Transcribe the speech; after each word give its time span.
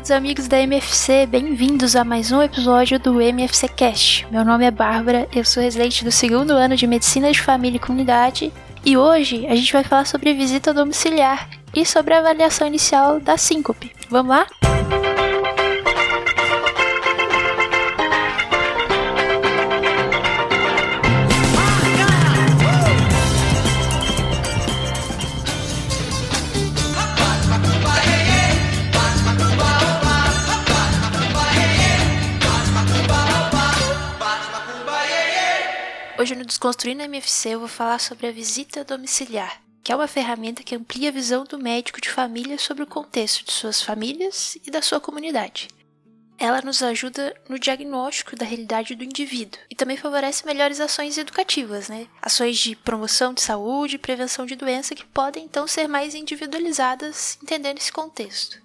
queridos 0.00 0.10
amigos 0.12 0.48
da 0.48 0.58
MFC, 0.58 1.26
bem-vindos 1.26 1.94
a 1.94 2.02
mais 2.02 2.32
um 2.32 2.40
episódio 2.40 2.98
do 2.98 3.20
MFC 3.20 3.68
Cast. 3.68 4.26
Meu 4.30 4.42
nome 4.42 4.64
é 4.64 4.70
Bárbara, 4.70 5.28
eu 5.34 5.44
sou 5.44 5.62
residente 5.62 6.02
do 6.02 6.10
segundo 6.10 6.52
ano 6.52 6.74
de 6.74 6.86
Medicina 6.86 7.30
de 7.30 7.38
Família 7.38 7.76
e 7.76 7.80
Comunidade 7.80 8.50
e 8.82 8.96
hoje 8.96 9.46
a 9.46 9.54
gente 9.54 9.70
vai 9.74 9.84
falar 9.84 10.06
sobre 10.06 10.32
visita 10.32 10.72
domiciliar 10.72 11.50
e 11.74 11.84
sobre 11.84 12.14
a 12.14 12.20
avaliação 12.20 12.66
inicial 12.66 13.20
da 13.20 13.36
síncope. 13.36 13.92
Vamos 14.08 14.30
lá? 14.30 14.46
Hoje 36.20 36.34
no 36.34 36.44
Desconstruindo 36.44 37.02
MFC 37.02 37.54
eu 37.54 37.60
vou 37.60 37.66
falar 37.66 37.98
sobre 37.98 38.26
a 38.26 38.30
visita 38.30 38.84
domiciliar, 38.84 39.62
que 39.82 39.90
é 39.90 39.96
uma 39.96 40.06
ferramenta 40.06 40.62
que 40.62 40.74
amplia 40.74 41.08
a 41.08 41.12
visão 41.12 41.44
do 41.44 41.58
médico 41.58 41.98
de 41.98 42.10
família 42.10 42.58
sobre 42.58 42.82
o 42.82 42.86
contexto 42.86 43.42
de 43.42 43.52
suas 43.52 43.80
famílias 43.80 44.58
e 44.66 44.70
da 44.70 44.82
sua 44.82 45.00
comunidade. 45.00 45.68
Ela 46.36 46.60
nos 46.60 46.82
ajuda 46.82 47.34
no 47.48 47.58
diagnóstico 47.58 48.36
da 48.36 48.44
realidade 48.44 48.94
do 48.94 49.02
indivíduo 49.02 49.58
e 49.70 49.74
também 49.74 49.96
favorece 49.96 50.44
melhores 50.44 50.78
ações 50.78 51.16
educativas, 51.16 51.88
né? 51.88 52.06
Ações 52.20 52.58
de 52.58 52.76
promoção 52.76 53.32
de 53.32 53.40
saúde 53.40 53.96
e 53.96 53.98
prevenção 53.98 54.44
de 54.44 54.56
doença 54.56 54.94
que 54.94 55.06
podem 55.06 55.46
então 55.46 55.66
ser 55.66 55.88
mais 55.88 56.14
individualizadas 56.14 57.38
entendendo 57.42 57.78
esse 57.78 57.90
contexto. 57.90 58.60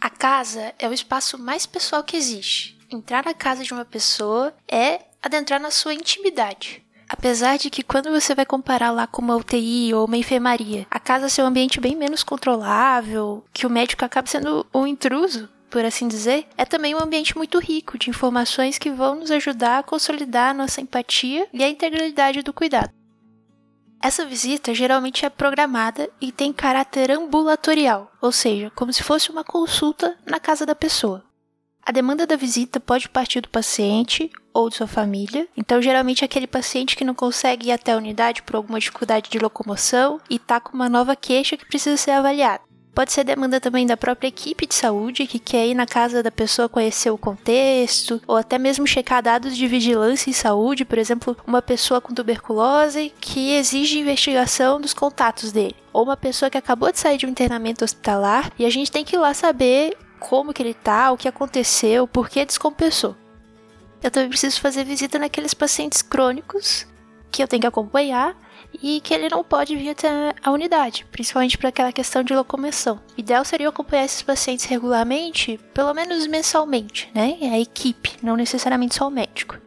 A 0.00 0.08
casa 0.08 0.72
é 0.78 0.88
o 0.88 0.94
espaço 0.94 1.36
mais 1.36 1.66
pessoal 1.66 2.04
que 2.04 2.16
existe. 2.16 2.78
Entrar 2.88 3.24
na 3.24 3.34
casa 3.34 3.64
de 3.64 3.72
uma 3.72 3.84
pessoa 3.84 4.54
é 4.68 5.00
adentrar 5.24 5.58
na 5.58 5.70
sua 5.70 5.94
intimidade. 5.94 6.84
Apesar 7.08 7.56
de 7.56 7.70
que 7.70 7.82
quando 7.82 8.10
você 8.10 8.34
vai 8.34 8.44
comparar 8.44 8.90
lá 8.90 9.06
com 9.06 9.22
uma 9.22 9.36
UTI 9.36 9.94
ou 9.94 10.06
uma 10.06 10.16
enfermaria, 10.16 10.86
a 10.90 11.00
casa 11.00 11.28
ser 11.28 11.42
um 11.42 11.46
ambiente 11.46 11.80
bem 11.80 11.96
menos 11.96 12.22
controlável, 12.22 13.44
que 13.52 13.66
o 13.66 13.70
médico 13.70 14.04
acaba 14.04 14.26
sendo 14.26 14.66
um 14.74 14.86
intruso, 14.86 15.48
por 15.70 15.84
assim 15.84 16.06
dizer, 16.06 16.46
é 16.56 16.64
também 16.64 16.94
um 16.94 17.02
ambiente 17.02 17.36
muito 17.36 17.58
rico 17.58 17.98
de 17.98 18.10
informações 18.10 18.78
que 18.78 18.90
vão 18.90 19.16
nos 19.16 19.30
ajudar 19.30 19.78
a 19.78 19.82
consolidar 19.82 20.50
a 20.50 20.54
nossa 20.54 20.80
empatia 20.80 21.48
e 21.52 21.64
a 21.64 21.68
integralidade 21.68 22.42
do 22.42 22.52
cuidado. 22.52 22.90
Essa 24.02 24.26
visita 24.26 24.74
geralmente 24.74 25.24
é 25.24 25.30
programada 25.30 26.10
e 26.20 26.30
tem 26.30 26.52
caráter 26.52 27.10
ambulatorial, 27.10 28.12
ou 28.20 28.30
seja, 28.30 28.70
como 28.74 28.92
se 28.92 29.02
fosse 29.02 29.30
uma 29.30 29.42
consulta 29.42 30.16
na 30.26 30.38
casa 30.38 30.66
da 30.66 30.74
pessoa. 30.74 31.23
A 31.86 31.92
demanda 31.92 32.26
da 32.26 32.34
visita 32.34 32.80
pode 32.80 33.10
partir 33.10 33.42
do 33.42 33.48
paciente 33.50 34.30
ou 34.54 34.70
de 34.70 34.76
sua 34.76 34.86
família. 34.86 35.46
Então, 35.54 35.82
geralmente, 35.82 36.22
é 36.22 36.24
aquele 36.24 36.46
paciente 36.46 36.96
que 36.96 37.04
não 37.04 37.14
consegue 37.14 37.68
ir 37.68 37.72
até 37.72 37.92
a 37.92 37.98
unidade 37.98 38.42
por 38.42 38.56
alguma 38.56 38.80
dificuldade 38.80 39.28
de 39.28 39.38
locomoção 39.38 40.18
e 40.30 40.36
está 40.36 40.58
com 40.58 40.72
uma 40.72 40.88
nova 40.88 41.14
queixa 41.14 41.58
que 41.58 41.66
precisa 41.66 41.98
ser 41.98 42.12
avaliada. 42.12 42.62
Pode 42.94 43.12
ser 43.12 43.24
demanda 43.24 43.60
também 43.60 43.86
da 43.86 43.96
própria 43.96 44.28
equipe 44.28 44.66
de 44.66 44.74
saúde 44.74 45.26
que 45.26 45.40
quer 45.40 45.66
ir 45.66 45.74
na 45.74 45.84
casa 45.84 46.22
da 46.22 46.30
pessoa 46.30 46.68
conhecer 46.68 47.10
o 47.10 47.18
contexto, 47.18 48.22
ou 48.26 48.36
até 48.36 48.56
mesmo 48.56 48.86
checar 48.86 49.20
dados 49.20 49.56
de 49.56 49.66
vigilância 49.66 50.30
em 50.30 50.32
saúde, 50.32 50.84
por 50.84 50.96
exemplo, 50.96 51.36
uma 51.44 51.60
pessoa 51.60 52.00
com 52.00 52.14
tuberculose 52.14 53.12
que 53.20 53.50
exige 53.56 53.98
investigação 53.98 54.80
dos 54.80 54.94
contatos 54.94 55.50
dele, 55.50 55.74
ou 55.92 56.04
uma 56.04 56.16
pessoa 56.16 56.48
que 56.48 56.56
acabou 56.56 56.92
de 56.92 57.00
sair 57.00 57.18
de 57.18 57.26
um 57.26 57.30
internamento 57.30 57.84
hospitalar 57.84 58.52
e 58.56 58.64
a 58.64 58.70
gente 58.70 58.92
tem 58.92 59.04
que 59.04 59.16
ir 59.16 59.18
lá 59.18 59.34
saber 59.34 59.98
como 60.18 60.52
que 60.52 60.62
ele 60.62 60.74
tá, 60.74 61.12
o 61.12 61.16
que 61.16 61.28
aconteceu, 61.28 62.06
por 62.06 62.28
que 62.28 62.44
descompensou. 62.44 63.16
Eu 64.02 64.10
também 64.10 64.28
preciso 64.28 64.60
fazer 64.60 64.84
visita 64.84 65.18
naqueles 65.18 65.54
pacientes 65.54 66.02
crônicos 66.02 66.86
que 67.30 67.42
eu 67.42 67.48
tenho 67.48 67.62
que 67.62 67.66
acompanhar 67.66 68.36
e 68.82 69.00
que 69.00 69.14
ele 69.14 69.28
não 69.28 69.42
pode 69.42 69.76
vir 69.76 69.90
até 69.90 70.34
a 70.42 70.50
unidade, 70.50 71.06
principalmente 71.10 71.56
para 71.56 71.68
aquela 71.68 71.92
questão 71.92 72.22
de 72.22 72.34
locomoção. 72.34 73.00
O 73.16 73.20
ideal 73.20 73.44
seria 73.44 73.68
acompanhar 73.68 74.04
esses 74.04 74.22
pacientes 74.22 74.66
regularmente, 74.66 75.58
pelo 75.72 75.94
menos 75.94 76.26
mensalmente, 76.26 77.10
né? 77.14 77.38
A 77.42 77.58
equipe, 77.58 78.16
não 78.22 78.36
necessariamente 78.36 78.94
só 78.94 79.08
o 79.08 79.10
médico. 79.10 79.58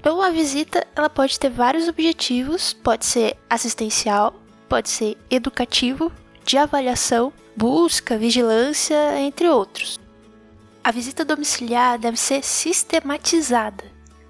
Então, 0.00 0.22
a 0.22 0.30
visita 0.30 0.86
ela 0.94 1.10
pode 1.10 1.38
ter 1.38 1.50
vários 1.50 1.88
objetivos, 1.88 2.72
pode 2.72 3.04
ser 3.04 3.36
assistencial, 3.50 4.34
pode 4.68 4.88
ser 4.88 5.16
educativo, 5.28 6.12
de 6.46 6.56
avaliação 6.56 7.32
busca, 7.56 8.16
vigilância, 8.16 9.18
entre 9.18 9.48
outros. 9.48 9.98
A 10.84 10.92
visita 10.92 11.24
domiciliar 11.24 11.98
deve 11.98 12.16
ser 12.16 12.44
sistematizada. 12.44 13.84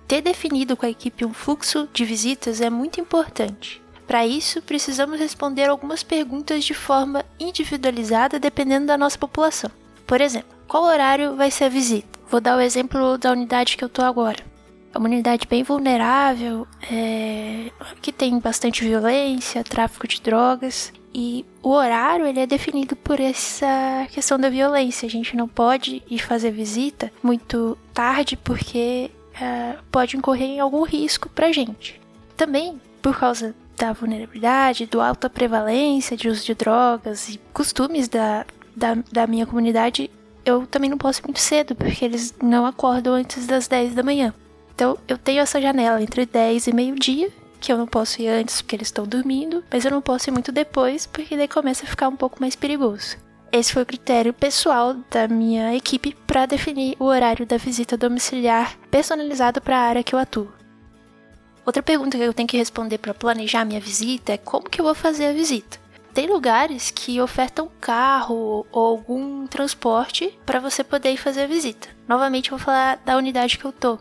Ter 0.09 0.23
definido 0.23 0.77
com 0.77 0.87
a 0.87 0.91
equipe 0.91 1.25
um 1.25 1.35
fluxo 1.35 1.89
de 1.93 2.05
visitas 2.05 2.61
é 2.61 2.71
muito 2.71 3.01
importante. 3.01 3.83
Para 4.07 4.25
isso, 4.25 4.63
precisamos 4.63 5.19
responder 5.19 5.69
algumas 5.69 6.03
perguntas 6.03 6.65
de 6.65 6.73
forma 6.73 7.25
individualizada 7.39 8.39
dependendo 8.39 8.87
da 8.87 8.97
nossa 8.97 9.19
população. 9.19 9.71
Por 10.07 10.21
exemplo, 10.21 10.57
qual 10.69 10.85
horário 10.85 11.37
vai 11.37 11.51
ser 11.51 11.65
a 11.65 11.69
visita? 11.69 12.19
Vou 12.31 12.41
dar 12.41 12.57
o 12.57 12.61
exemplo 12.61 13.19
da 13.19 13.33
unidade 13.33 13.77
que 13.77 13.85
eu 13.85 13.89
estou 13.89 14.05
agora. 14.05 14.43
É 14.97 14.99
uma 14.99 15.09
unidade 15.09 15.47
bem 15.47 15.63
vulnerável, 15.63 16.67
é... 16.91 17.71
que 18.01 18.11
tem 18.11 18.39
bastante 18.39 18.83
violência, 18.83 19.63
tráfico 19.63 20.09
de 20.09 20.23
drogas. 20.23 20.91
E 21.13 21.45
o 21.63 21.69
horário 21.69 22.27
ele 22.27 22.41
é 22.41 22.47
definido 22.47 22.97
por 22.97 23.21
essa 23.21 24.07
questão 24.11 24.39
da 24.39 24.49
violência. 24.49 25.07
A 25.07 25.11
gente 25.11 25.37
não 25.37 25.47
pode 25.47 26.03
ir 26.09 26.19
fazer 26.19 26.51
visita 26.51 27.13
muito 27.23 27.77
tarde 27.93 28.39
porque 28.39 29.11
uh, 29.35 29.79
pode 29.93 30.17
incorrer 30.17 30.49
em 30.49 30.61
algum 30.61 30.83
risco 30.83 31.29
pra 31.29 31.53
gente. 31.53 32.01
Também 32.35 32.81
por 33.03 33.19
causa 33.19 33.55
da 33.77 33.93
vulnerabilidade, 33.93 34.87
do 34.87 35.03
alta 35.03 35.29
prevalência 35.29 36.17
de 36.17 36.31
uso 36.31 36.43
de 36.43 36.55
drogas 36.55 37.29
e 37.29 37.41
costumes 37.53 38.09
da, 38.09 38.47
da, 38.75 38.97
da 39.13 39.27
minha 39.27 39.45
comunidade, 39.45 40.11
eu 40.43 40.67
também 40.67 40.89
não 40.89 40.97
posso 40.97 41.21
ir 41.21 41.25
muito 41.25 41.41
cedo, 41.41 41.75
porque 41.75 42.03
eles 42.03 42.35
não 42.43 42.65
acordam 42.65 43.13
antes 43.13 43.47
das 43.47 43.69
10 43.69 43.95
da 43.95 44.03
manhã. 44.03 44.33
Então 44.77 44.99
eu 45.09 45.17
tenho 45.17 45.41
essa 45.41 45.61
janela 45.61 46.03
entre 46.03 46.27
10 46.27 46.67
e 46.67 46.73
meio-dia 46.75 47.33
que 47.59 47.73
eu 47.73 47.79
não 47.79 47.87
posso 47.87 48.21
ir 48.21 48.29
antes 48.29 48.61
porque 48.61 48.77
eles 48.77 48.89
estão 48.89 49.07
dormindo, 49.07 49.65
mas 49.73 49.87
eu 49.87 49.91
não 49.91 50.03
posso 50.03 50.29
ir 50.29 50.33
muito 50.33 50.53
depois 50.53 51.07
porque 51.07 51.35
daí 51.35 51.49
começa 51.49 51.85
a 51.85 51.89
ficar 51.89 52.09
um 52.09 52.15
pouco 52.15 52.37
mais 52.39 52.55
perigoso. 52.55 53.17
Esse 53.51 53.73
foi 53.73 53.83
o 53.83 53.87
critério 53.87 54.35
pessoal 54.35 54.95
da 55.11 55.27
minha 55.27 55.75
equipe 55.75 56.15
para 56.27 56.45
definir 56.45 56.95
o 57.01 57.05
horário 57.05 57.47
da 57.47 57.57
visita 57.57 57.97
domiciliar 57.97 58.77
personalizado 58.91 59.63
para 59.63 59.79
a 59.79 59.83
área 59.83 60.03
que 60.03 60.15
eu 60.15 60.19
atuo. 60.19 60.53
Outra 61.65 61.83
pergunta 61.83 62.19
que 62.19 62.23
eu 62.23 62.35
tenho 62.35 62.47
que 62.47 62.59
responder 62.59 62.99
para 62.99 63.15
planejar 63.15 63.65
minha 63.65 63.81
visita 63.81 64.35
é 64.35 64.37
como 64.37 64.69
que 64.69 64.79
eu 64.79 64.85
vou 64.85 64.95
fazer 64.95 65.27
a 65.27 65.33
visita. 65.33 65.79
Tem 66.13 66.29
lugares 66.29 66.91
que 66.91 67.21
ofertam 67.21 67.71
carro 67.81 68.67
ou 68.71 68.89
algum 68.89 69.47
transporte 69.47 70.39
para 70.45 70.61
você 70.61 70.85
poder 70.85 71.13
ir 71.13 71.17
fazer 71.17 71.43
a 71.43 71.47
visita. 71.47 71.89
Novamente, 72.07 72.53
eu 72.53 72.59
vou 72.59 72.65
falar 72.65 73.01
da 73.05 73.17
unidade 73.17 73.59
que 73.59 73.65
eu 73.65 73.73
tô. 73.73 73.99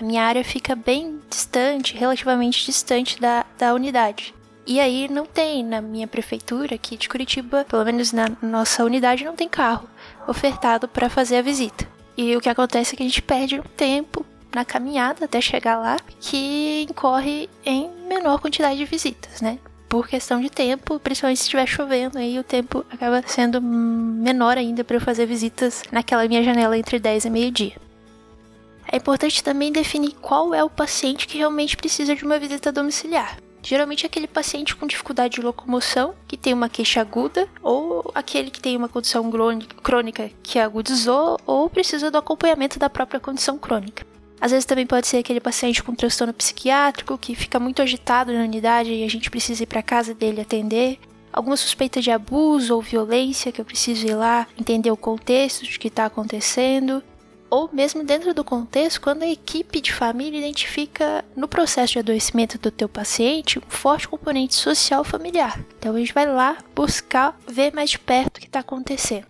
A 0.00 0.04
minha 0.04 0.24
área 0.24 0.42
fica 0.42 0.74
bem 0.74 1.20
distante, 1.28 1.94
relativamente 1.94 2.64
distante 2.64 3.20
da, 3.20 3.44
da 3.58 3.74
unidade. 3.74 4.34
E 4.66 4.80
aí 4.80 5.08
não 5.10 5.26
tem 5.26 5.62
na 5.62 5.82
minha 5.82 6.06
prefeitura 6.06 6.74
aqui 6.74 6.96
de 6.96 7.06
Curitiba, 7.06 7.66
pelo 7.68 7.84
menos 7.84 8.10
na 8.10 8.26
nossa 8.40 8.82
unidade, 8.82 9.24
não 9.24 9.36
tem 9.36 9.48
carro 9.48 9.86
ofertado 10.26 10.88
para 10.88 11.10
fazer 11.10 11.36
a 11.36 11.42
visita. 11.42 11.86
E 12.16 12.34
o 12.34 12.40
que 12.40 12.48
acontece 12.48 12.94
é 12.94 12.96
que 12.96 13.02
a 13.02 13.06
gente 13.06 13.20
perde 13.20 13.60
um 13.60 13.62
tempo 13.62 14.24
na 14.54 14.64
caminhada 14.64 15.26
até 15.26 15.38
chegar 15.38 15.76
lá, 15.76 15.98
que 16.18 16.86
incorre 16.88 17.50
em 17.64 17.90
menor 18.08 18.40
quantidade 18.40 18.78
de 18.78 18.86
visitas, 18.86 19.42
né? 19.42 19.58
Por 19.86 20.08
questão 20.08 20.40
de 20.40 20.48
tempo, 20.48 20.98
principalmente 20.98 21.38
se 21.38 21.44
estiver 21.44 21.66
chovendo, 21.66 22.16
aí 22.16 22.38
o 22.38 22.44
tempo 22.44 22.86
acaba 22.90 23.22
sendo 23.26 23.60
menor 23.60 24.56
ainda 24.56 24.82
para 24.82 24.96
eu 24.96 25.00
fazer 25.00 25.26
visitas 25.26 25.82
naquela 25.92 26.26
minha 26.26 26.42
janela 26.42 26.78
entre 26.78 26.98
10 26.98 27.26
e 27.26 27.30
meio-dia. 27.30 27.89
É 28.86 28.96
importante 28.96 29.42
também 29.42 29.72
definir 29.72 30.12
qual 30.20 30.54
é 30.54 30.62
o 30.62 30.70
paciente 30.70 31.26
que 31.26 31.38
realmente 31.38 31.76
precisa 31.76 32.14
de 32.14 32.24
uma 32.24 32.38
visita 32.38 32.72
domiciliar. 32.72 33.38
Geralmente 33.62 34.04
é 34.04 34.06
aquele 34.06 34.26
paciente 34.26 34.74
com 34.74 34.86
dificuldade 34.86 35.34
de 35.34 35.42
locomoção, 35.42 36.14
que 36.26 36.36
tem 36.36 36.54
uma 36.54 36.68
queixa 36.68 37.00
aguda, 37.00 37.46
ou 37.62 38.10
aquele 38.14 38.50
que 38.50 38.60
tem 38.60 38.76
uma 38.76 38.88
condição 38.88 39.30
crônica 39.82 40.30
que 40.42 40.58
agudizou, 40.58 41.38
ou 41.46 41.68
precisa 41.68 42.10
do 42.10 42.18
acompanhamento 42.18 42.78
da 42.78 42.88
própria 42.88 43.20
condição 43.20 43.58
crônica. 43.58 44.06
Às 44.40 44.52
vezes 44.52 44.64
também 44.64 44.86
pode 44.86 45.06
ser 45.06 45.18
aquele 45.18 45.40
paciente 45.40 45.82
com 45.82 45.94
transtorno 45.94 46.32
psiquiátrico 46.32 47.18
que 47.18 47.34
fica 47.34 47.60
muito 47.60 47.82
agitado 47.82 48.32
na 48.32 48.40
unidade 48.40 48.90
e 48.90 49.04
a 49.04 49.10
gente 49.10 49.30
precisa 49.30 49.62
ir 49.62 49.66
para 49.66 49.82
casa 49.82 50.14
dele 50.14 50.40
atender. 50.40 50.98
Alguma 51.30 51.56
suspeita 51.56 52.00
de 52.00 52.10
abuso 52.10 52.74
ou 52.74 52.80
violência 52.80 53.52
que 53.52 53.60
eu 53.60 53.64
preciso 53.64 54.06
ir 54.06 54.14
lá 54.14 54.46
entender 54.58 54.90
o 54.90 54.96
contexto 54.96 55.64
de 55.64 55.78
que 55.78 55.88
está 55.88 56.06
acontecendo 56.06 57.02
ou 57.50 57.68
mesmo 57.72 58.04
dentro 58.04 58.32
do 58.32 58.44
contexto, 58.44 59.00
quando 59.00 59.24
a 59.24 59.28
equipe 59.28 59.80
de 59.80 59.92
família 59.92 60.38
identifica 60.38 61.24
no 61.34 61.48
processo 61.48 61.94
de 61.94 61.98
adoecimento 61.98 62.56
do 62.58 62.70
teu 62.70 62.88
paciente 62.88 63.58
um 63.58 63.68
forte 63.68 64.08
componente 64.08 64.54
social 64.54 65.02
familiar. 65.02 65.58
Então 65.78 65.94
a 65.94 65.98
gente 65.98 66.14
vai 66.14 66.26
lá 66.26 66.58
buscar 66.74 67.36
ver 67.46 67.74
mais 67.74 67.90
de 67.90 67.98
perto 67.98 68.36
o 68.36 68.40
que 68.40 68.46
está 68.46 68.60
acontecendo. 68.60 69.26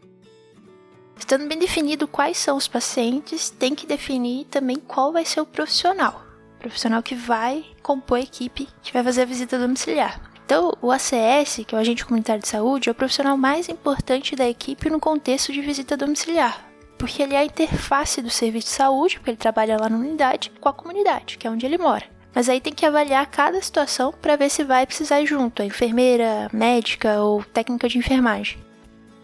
Estando 1.18 1.46
bem 1.46 1.58
definido 1.58 2.08
quais 2.08 2.38
são 2.38 2.56
os 2.56 2.68
pacientes, 2.68 3.50
tem 3.50 3.74
que 3.74 3.86
definir 3.86 4.46
também 4.46 4.76
qual 4.76 5.12
vai 5.12 5.24
ser 5.24 5.40
o 5.40 5.46
profissional. 5.46 6.22
O 6.56 6.60
profissional 6.60 7.02
que 7.02 7.14
vai 7.14 7.64
compor 7.82 8.18
a 8.18 8.22
equipe 8.22 8.68
que 8.82 8.92
vai 8.92 9.02
fazer 9.02 9.22
a 9.22 9.26
visita 9.26 9.58
domiciliar. 9.58 10.30
Então, 10.44 10.72
o 10.82 10.90
ACS, 10.90 11.60
que 11.66 11.74
é 11.74 11.78
o 11.78 11.80
agente 11.80 12.04
comunitário 12.04 12.42
de 12.42 12.48
saúde, 12.48 12.88
é 12.88 12.92
o 12.92 12.94
profissional 12.94 13.36
mais 13.36 13.68
importante 13.68 14.34
da 14.34 14.48
equipe 14.48 14.90
no 14.90 14.98
contexto 14.98 15.52
de 15.52 15.60
visita 15.60 15.96
domiciliar, 15.96 16.69
porque 17.00 17.22
ele 17.22 17.34
é 17.34 17.38
a 17.38 17.44
interface 17.44 18.20
do 18.20 18.28
serviço 18.28 18.66
de 18.66 18.74
saúde, 18.74 19.16
porque 19.16 19.30
ele 19.30 19.36
trabalha 19.38 19.78
lá 19.80 19.88
na 19.88 19.96
unidade, 19.96 20.52
com 20.60 20.68
a 20.68 20.72
comunidade, 20.72 21.38
que 21.38 21.46
é 21.46 21.50
onde 21.50 21.64
ele 21.64 21.78
mora. 21.78 22.04
Mas 22.34 22.46
aí 22.46 22.60
tem 22.60 22.74
que 22.74 22.84
avaliar 22.84 23.26
cada 23.26 23.60
situação 23.60 24.12
para 24.12 24.36
ver 24.36 24.50
se 24.50 24.62
vai 24.62 24.86
precisar 24.86 25.24
junto, 25.24 25.62
a 25.62 25.64
enfermeira, 25.64 26.50
médica 26.52 27.20
ou 27.22 27.42
técnica 27.42 27.88
de 27.88 27.96
enfermagem. 27.96 28.58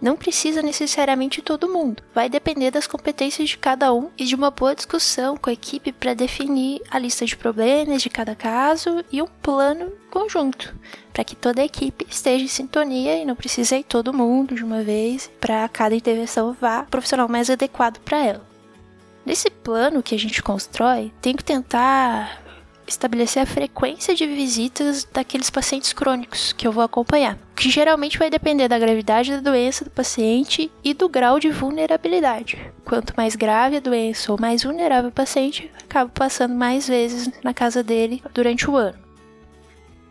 Não 0.00 0.16
precisa 0.16 0.60
necessariamente 0.60 1.40
todo 1.40 1.72
mundo, 1.72 2.02
vai 2.14 2.28
depender 2.28 2.70
das 2.70 2.86
competências 2.86 3.48
de 3.48 3.56
cada 3.56 3.92
um 3.94 4.10
e 4.18 4.24
de 4.24 4.34
uma 4.34 4.50
boa 4.50 4.74
discussão 4.74 5.36
com 5.38 5.48
a 5.48 5.52
equipe 5.54 5.90
para 5.90 6.12
definir 6.12 6.82
a 6.90 6.98
lista 6.98 7.24
de 7.24 7.36
problemas 7.36 8.02
de 8.02 8.10
cada 8.10 8.34
caso 8.34 9.02
e 9.10 9.22
um 9.22 9.26
plano 9.26 9.90
conjunto, 10.10 10.74
para 11.14 11.24
que 11.24 11.34
toda 11.34 11.62
a 11.62 11.64
equipe 11.64 12.06
esteja 12.10 12.44
em 12.44 12.48
sintonia 12.48 13.16
e 13.16 13.24
não 13.24 13.34
precise 13.34 13.76
ir 13.76 13.84
todo 13.84 14.12
mundo 14.12 14.54
de 14.54 14.62
uma 14.62 14.82
vez, 14.82 15.30
para 15.40 15.66
cada 15.68 15.94
intervenção 15.94 16.54
vá 16.60 16.82
o 16.82 16.90
profissional 16.90 17.28
mais 17.28 17.48
adequado 17.48 17.98
para 18.00 18.18
ela. 18.18 18.46
Nesse 19.24 19.50
plano 19.50 20.02
que 20.02 20.14
a 20.14 20.18
gente 20.18 20.42
constrói, 20.42 21.10
tem 21.20 21.34
que 21.34 21.42
tentar 21.42 22.45
estabelecer 22.86 23.42
a 23.42 23.46
frequência 23.46 24.14
de 24.14 24.26
visitas 24.26 25.06
daqueles 25.12 25.50
pacientes 25.50 25.92
crônicos 25.92 26.52
que 26.52 26.66
eu 26.66 26.72
vou 26.72 26.82
acompanhar, 26.82 27.38
que 27.54 27.70
geralmente 27.70 28.18
vai 28.18 28.30
depender 28.30 28.68
da 28.68 28.78
gravidade 28.78 29.32
da 29.32 29.40
doença 29.40 29.84
do 29.84 29.90
paciente 29.90 30.70
e 30.84 30.94
do 30.94 31.08
grau 31.08 31.40
de 31.40 31.50
vulnerabilidade. 31.50 32.72
Quanto 32.84 33.14
mais 33.16 33.34
grave 33.34 33.76
a 33.76 33.80
doença 33.80 34.30
ou 34.30 34.40
mais 34.40 34.62
vulnerável 34.62 35.10
o 35.10 35.12
paciente, 35.12 35.70
acabo 35.82 36.10
passando 36.12 36.54
mais 36.54 36.86
vezes 36.86 37.30
na 37.42 37.52
casa 37.52 37.82
dele 37.82 38.22
durante 38.32 38.70
o 38.70 38.76
ano. 38.76 38.98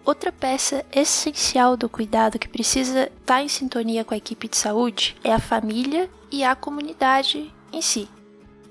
Outra 0.04 0.32
peça 0.32 0.86
essencial 0.94 1.76
do 1.76 1.90
cuidado 1.90 2.38
que 2.38 2.48
precisa 2.48 3.10
estar 3.20 3.42
em 3.42 3.48
sintonia 3.48 4.04
com 4.04 4.14
a 4.14 4.18
equipe 4.18 4.48
de 4.48 4.58
saúde 4.58 5.16
é 5.24 5.34
a 5.34 5.40
família 5.40 6.08
e 6.32 6.44
a 6.44 6.56
comunidade 6.56 7.52
em 7.74 7.82
si. 7.82 8.08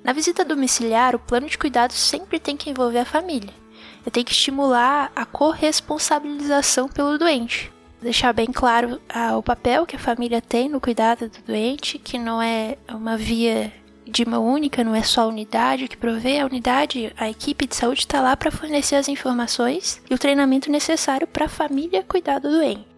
Na 0.04 0.12
visita 0.12 0.44
domiciliar, 0.44 1.16
o 1.16 1.18
plano 1.18 1.48
de 1.48 1.58
cuidado 1.58 1.92
sempre 1.92 2.38
tem 2.38 2.56
que 2.56 2.70
envolver 2.70 2.98
a 2.98 3.04
família 3.04 3.63
eu 4.04 4.10
tenho 4.10 4.26
que 4.26 4.32
estimular 4.32 5.10
a 5.14 5.24
corresponsabilização 5.24 6.88
pelo 6.88 7.18
doente. 7.18 7.72
Deixar 8.00 8.32
bem 8.32 8.46
claro 8.46 9.00
ah, 9.08 9.36
o 9.36 9.42
papel 9.42 9.86
que 9.86 9.96
a 9.96 9.98
família 9.98 10.40
tem 10.40 10.68
no 10.68 10.80
cuidado 10.80 11.28
do 11.28 11.38
doente, 11.46 11.98
que 11.98 12.18
não 12.18 12.40
é 12.40 12.76
uma 12.88 13.16
via 13.16 13.72
de 14.06 14.22
uma 14.24 14.38
única, 14.38 14.84
não 14.84 14.94
é 14.94 15.02
só 15.02 15.22
a 15.22 15.26
unidade 15.26 15.88
que 15.88 15.96
provê, 15.96 16.38
a 16.38 16.46
unidade, 16.46 17.12
a 17.16 17.30
equipe 17.30 17.66
de 17.66 17.74
saúde 17.74 18.00
está 18.00 18.20
lá 18.20 18.36
para 18.36 18.50
fornecer 18.50 18.96
as 18.96 19.08
informações 19.08 20.02
e 20.08 20.14
o 20.14 20.18
treinamento 20.18 20.70
necessário 20.70 21.26
para 21.26 21.46
a 21.46 21.48
família 21.48 22.04
cuidar 22.06 22.38
do 22.38 22.50
doente. 22.50 22.93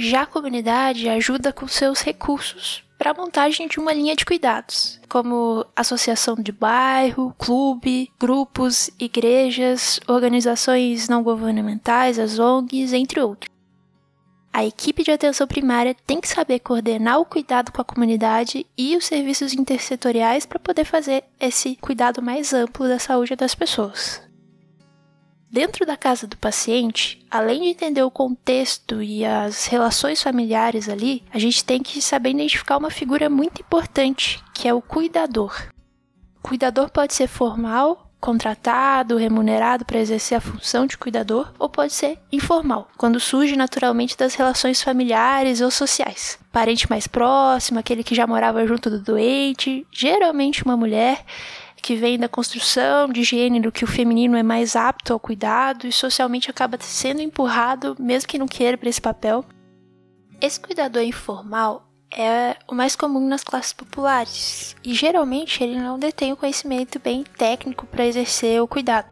Já 0.00 0.22
a 0.22 0.26
comunidade 0.26 1.08
ajuda 1.08 1.52
com 1.52 1.66
seus 1.66 2.02
recursos 2.02 2.84
para 2.96 3.10
a 3.10 3.14
montagem 3.14 3.66
de 3.66 3.80
uma 3.80 3.92
linha 3.92 4.14
de 4.14 4.24
cuidados, 4.24 5.00
como 5.08 5.66
associação 5.74 6.36
de 6.36 6.52
bairro, 6.52 7.34
clube, 7.36 8.08
grupos, 8.16 8.90
igrejas, 8.96 9.98
organizações 10.06 11.08
não 11.08 11.20
governamentais, 11.24 12.16
as 12.16 12.38
ONGs, 12.38 12.92
entre 12.92 13.20
outros. 13.20 13.50
A 14.52 14.64
equipe 14.64 15.02
de 15.02 15.10
atenção 15.10 15.48
primária 15.48 15.96
tem 16.06 16.20
que 16.20 16.28
saber 16.28 16.60
coordenar 16.60 17.18
o 17.18 17.24
cuidado 17.24 17.72
com 17.72 17.82
a 17.82 17.84
comunidade 17.84 18.64
e 18.78 18.96
os 18.96 19.04
serviços 19.04 19.52
intersetoriais 19.52 20.46
para 20.46 20.60
poder 20.60 20.84
fazer 20.84 21.24
esse 21.40 21.74
cuidado 21.74 22.22
mais 22.22 22.54
amplo 22.54 22.86
da 22.86 23.00
saúde 23.00 23.34
das 23.34 23.56
pessoas. 23.56 24.27
Dentro 25.50 25.86
da 25.86 25.96
casa 25.96 26.26
do 26.26 26.36
paciente, 26.36 27.24
além 27.30 27.62
de 27.62 27.68
entender 27.68 28.02
o 28.02 28.10
contexto 28.10 29.02
e 29.02 29.24
as 29.24 29.64
relações 29.64 30.22
familiares 30.22 30.90
ali, 30.90 31.24
a 31.32 31.38
gente 31.38 31.64
tem 31.64 31.82
que 31.82 32.02
saber 32.02 32.30
identificar 32.30 32.76
uma 32.76 32.90
figura 32.90 33.30
muito 33.30 33.62
importante, 33.62 34.44
que 34.52 34.68
é 34.68 34.74
o 34.74 34.82
cuidador. 34.82 35.54
O 36.38 36.48
cuidador 36.48 36.90
pode 36.90 37.14
ser 37.14 37.28
formal, 37.28 38.10
contratado, 38.20 39.16
remunerado 39.16 39.86
para 39.86 39.98
exercer 39.98 40.36
a 40.36 40.40
função 40.40 40.86
de 40.86 40.98
cuidador, 40.98 41.50
ou 41.58 41.68
pode 41.68 41.94
ser 41.94 42.18
informal, 42.30 42.88
quando 42.98 43.18
surge 43.18 43.56
naturalmente 43.56 44.18
das 44.18 44.34
relações 44.34 44.82
familiares 44.82 45.62
ou 45.62 45.70
sociais. 45.70 46.38
Parente 46.52 46.90
mais 46.90 47.06
próximo, 47.06 47.78
aquele 47.78 48.04
que 48.04 48.14
já 48.14 48.26
morava 48.26 48.66
junto 48.66 48.90
do 48.90 49.00
doente, 49.00 49.86
geralmente 49.90 50.62
uma 50.62 50.76
mulher 50.76 51.24
que 51.88 51.96
vem 51.96 52.18
da 52.18 52.28
construção 52.28 53.08
de 53.08 53.22
gênero 53.22 53.72
que 53.72 53.82
o 53.82 53.86
feminino 53.86 54.36
é 54.36 54.42
mais 54.42 54.76
apto 54.76 55.14
ao 55.14 55.18
cuidado 55.18 55.86
e 55.86 55.92
socialmente 55.92 56.50
acaba 56.50 56.76
sendo 56.78 57.22
empurrado, 57.22 57.96
mesmo 57.98 58.28
que 58.28 58.38
não 58.38 58.46
queira, 58.46 58.76
para 58.76 58.90
esse 58.90 59.00
papel. 59.00 59.42
Esse 60.38 60.60
cuidador 60.60 61.02
informal 61.02 61.88
é 62.14 62.56
o 62.68 62.74
mais 62.74 62.94
comum 62.94 63.26
nas 63.26 63.42
classes 63.42 63.72
populares 63.72 64.76
e 64.84 64.92
geralmente 64.92 65.64
ele 65.64 65.80
não 65.80 65.98
detém 65.98 66.30
o 66.30 66.36
conhecimento 66.36 66.98
bem 66.98 67.24
técnico 67.24 67.86
para 67.86 68.04
exercer 68.04 68.60
o 68.60 68.68
cuidado. 68.68 69.08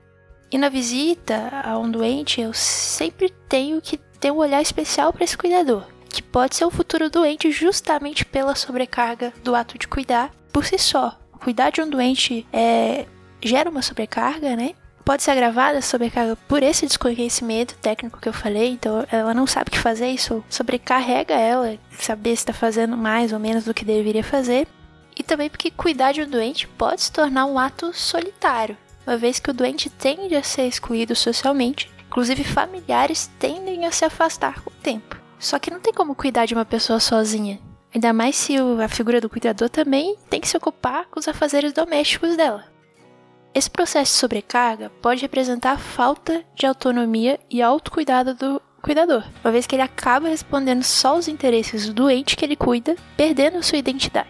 E 0.52 0.58
na 0.58 0.69
visita 0.69 1.62
a 1.64 1.78
um 1.78 1.90
doente, 1.90 2.43
eu 2.43 2.52
sempre 2.52 3.31
tenho 3.49 3.81
que 3.81 3.96
ter 3.96 4.31
um 4.31 4.37
olhar 4.37 4.61
especial 4.61 5.14
para 5.14 5.25
esse 5.25 5.38
cuidador, 5.38 5.87
que 6.11 6.20
pode 6.20 6.55
ser 6.55 6.67
um 6.67 6.70
futuro 6.70 7.08
doente 7.08 7.50
justamente 7.50 8.23
pela 8.23 8.55
sobrecarga 8.55 9.32
do 9.43 9.55
ato 9.55 9.78
de 9.78 9.88
cuidar 9.88 10.31
por 10.52 10.67
si 10.67 10.78
só, 10.78 11.19
cuidar 11.46 11.70
de 11.70 11.81
um 11.81 11.88
doente 11.88 12.44
é, 12.52 13.06
gera 13.40 13.70
uma 13.70 13.81
sobrecarga, 13.81 14.56
né? 14.56 14.75
Pode 15.04 15.22
ser 15.22 15.31
agravada 15.31 15.78
a 15.78 15.82
sobrecarga 15.82 16.34
por 16.48 16.60
esse 16.60 16.84
desconhecimento 16.84 17.76
técnico 17.76 18.20
que 18.20 18.28
eu 18.28 18.32
falei, 18.32 18.70
então 18.70 19.06
ela 19.12 19.32
não 19.32 19.46
sabe 19.46 19.69
o 19.69 19.70
que 19.70 19.78
fazer, 19.78 20.08
isso 20.08 20.44
sobrecarrega 20.50 21.34
ela, 21.34 21.78
saber 22.00 22.31
se 22.31 22.43
está 22.43 22.52
fazendo 22.52 22.96
mais 22.96 23.32
ou 23.32 23.38
menos 23.38 23.64
do 23.64 23.72
que 23.72 23.84
deveria 23.84 24.25
fazer. 24.25 24.66
E 25.16 25.22
também 25.22 25.48
porque 25.48 25.70
cuidar 25.70 26.10
de 26.10 26.22
um 26.22 26.28
doente 26.28 26.66
pode 26.66 27.02
se 27.02 27.12
tornar 27.12 27.46
um 27.46 27.60
ato 27.60 27.92
solitário, 27.94 28.76
uma 29.06 29.16
vez 29.16 29.38
que 29.38 29.49
o 29.49 29.54
doente 29.54 29.88
tende 29.88 30.34
a 30.34 30.42
ser 30.42 30.66
excluído 30.66 31.14
socialmente, 31.14 31.88
inclusive 32.08 32.42
familiares 32.42 33.30
tendem 33.38 33.87
a 33.87 33.92
se 33.92 34.04
afastar 34.04 34.61
com 34.62 34.71
o 34.71 34.82
tempo. 34.82 35.16
Só 35.38 35.61
que 35.61 35.71
não 35.71 35.78
tem 35.78 35.92
como 35.92 36.16
cuidar 36.16 36.44
de 36.44 36.54
uma 36.54 36.64
pessoa 36.64 36.99
sozinha. 36.99 37.61
Ainda 37.97 38.12
mais 38.12 38.37
se 38.37 38.55
a 38.59 38.88
figura 38.88 39.23
do 39.23 39.31
cuidador 39.31 39.71
também 39.71 40.17
tem 40.29 40.38
que 40.38 40.47
se 40.47 40.55
ocupar 40.55 41.07
com 41.07 41.19
os 41.19 41.26
afazeres 41.26 41.73
domésticos 41.73 42.37
dela. 42.37 42.67
Esse 43.55 43.71
processo 43.71 44.12
de 44.12 44.19
sobrecarga 44.19 44.91
pode 45.00 45.23
representar 45.23 45.79
falta 45.79 46.45
de 46.55 46.67
autonomia 46.67 47.41
e 47.49 47.62
autocuidado 47.62 48.35
do 48.35 48.61
cuidador, 48.83 49.25
uma 49.43 49.50
vez 49.50 49.67
que 49.67 49.75
ele 49.75 49.83
acaba 49.83 50.29
respondendo 50.29 50.83
só 50.83 51.15
aos 51.15 51.26
interesses 51.26 51.87
do 51.87 51.95
doente 51.95 52.37
que 52.37 52.45
ele 52.45 52.55
cuida, 52.55 52.97
perdendo 53.17 53.62
sua 53.62 53.79
identidade. 53.79 54.29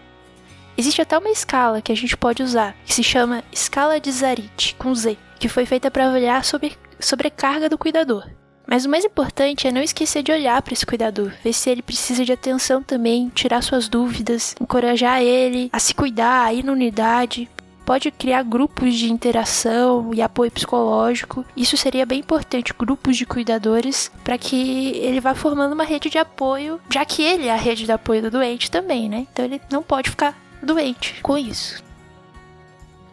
Existe 0.77 1.01
até 1.01 1.17
uma 1.17 1.29
escala 1.29 1.81
que 1.81 1.91
a 1.91 1.95
gente 1.95 2.15
pode 2.15 2.41
usar, 2.41 2.73
que 2.85 2.93
se 2.93 3.03
chama 3.03 3.43
escala 3.51 3.99
de 3.99 4.09
Zarit, 4.09 4.77
com 4.79 4.95
Z, 4.95 5.17
que 5.37 5.49
foi 5.49 5.65
feita 5.65 5.91
para 5.91 6.07
avaliar 6.07 6.45
sobre 6.45 6.77
sobrecarga 7.01 7.67
do 7.67 7.77
cuidador. 7.77 8.29
Mas 8.67 8.85
o 8.85 8.89
mais 8.89 9.05
importante 9.05 9.65
é 9.65 9.71
não 9.71 9.81
esquecer 9.81 10.21
de 10.21 10.31
olhar 10.31 10.61
para 10.61 10.73
esse 10.73 10.85
cuidador, 10.85 11.31
ver 11.41 11.53
se 11.53 11.69
ele 11.69 11.81
precisa 11.81 12.25
de 12.25 12.33
atenção 12.33 12.83
também, 12.83 13.29
tirar 13.29 13.63
suas 13.63 13.87
dúvidas, 13.87 14.53
encorajar 14.59 15.21
ele 15.21 15.69
a 15.71 15.79
se 15.79 15.95
cuidar, 15.95 16.43
a 16.43 16.53
ir 16.53 16.65
na 16.65 16.73
unidade. 16.73 17.49
Pode 17.85 18.11
criar 18.11 18.43
grupos 18.43 18.95
de 18.95 19.09
interação 19.09 20.13
e 20.13 20.21
apoio 20.21 20.51
psicológico. 20.51 21.45
Isso 21.55 21.77
seria 21.77 22.05
bem 22.05 22.19
importante, 22.19 22.73
grupos 22.77 23.15
de 23.15 23.25
cuidadores, 23.25 24.11
para 24.25 24.37
que 24.37 24.89
ele 24.97 25.21
vá 25.21 25.33
formando 25.33 25.71
uma 25.71 25.85
rede 25.85 26.09
de 26.09 26.17
apoio, 26.17 26.81
já 26.89 27.05
que 27.05 27.23
ele 27.23 27.47
é 27.47 27.53
a 27.53 27.55
rede 27.55 27.85
de 27.85 27.91
apoio 27.93 28.23
do 28.23 28.31
doente 28.31 28.69
também, 28.69 29.07
né? 29.07 29.25
Então 29.31 29.45
ele 29.45 29.61
não 29.71 29.81
pode 29.81 30.09
ficar 30.09 30.37
doente 30.61 31.15
com 31.23 31.37
isso. 31.37 31.86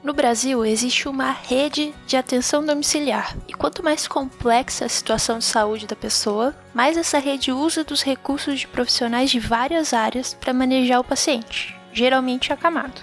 No 0.05 0.13
Brasil, 0.13 0.67
existe 0.67 1.09
uma 1.09 1.31
rede 1.31 1.95
de 2.07 2.15
atenção 2.15 2.63
domiciliar, 2.63 3.35
e 3.49 3.55
quanto 3.55 3.83
mais 3.83 4.07
complexa 4.07 4.85
a 4.85 4.89
situação 4.89 5.39
de 5.39 5.47
saúde 5.47 5.87
da 5.87 5.97
pessoa, 5.97 6.55
mais 6.75 6.99
essa 6.99 7.19
rede 7.19 7.51
usa 7.51 7.83
dos 7.83 8.03
recursos 8.03 8.61
de 8.61 8.69
profissionais 8.69 9.31
de 9.31 9.41
várias 9.41 9.95
áreas 9.95 10.35
para 10.35 10.53
manejar 10.53 11.01
o 11.01 11.05
paciente, 11.05 11.75
geralmente 11.91 12.53
acamado. 12.53 13.01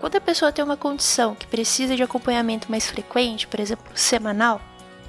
Quando 0.00 0.16
a 0.16 0.22
pessoa 0.22 0.50
tem 0.50 0.64
uma 0.64 0.74
condição 0.74 1.34
que 1.34 1.46
precisa 1.46 1.94
de 1.94 2.02
acompanhamento 2.02 2.70
mais 2.70 2.86
frequente, 2.86 3.46
por 3.46 3.60
exemplo, 3.60 3.84
semanal, 3.94 4.58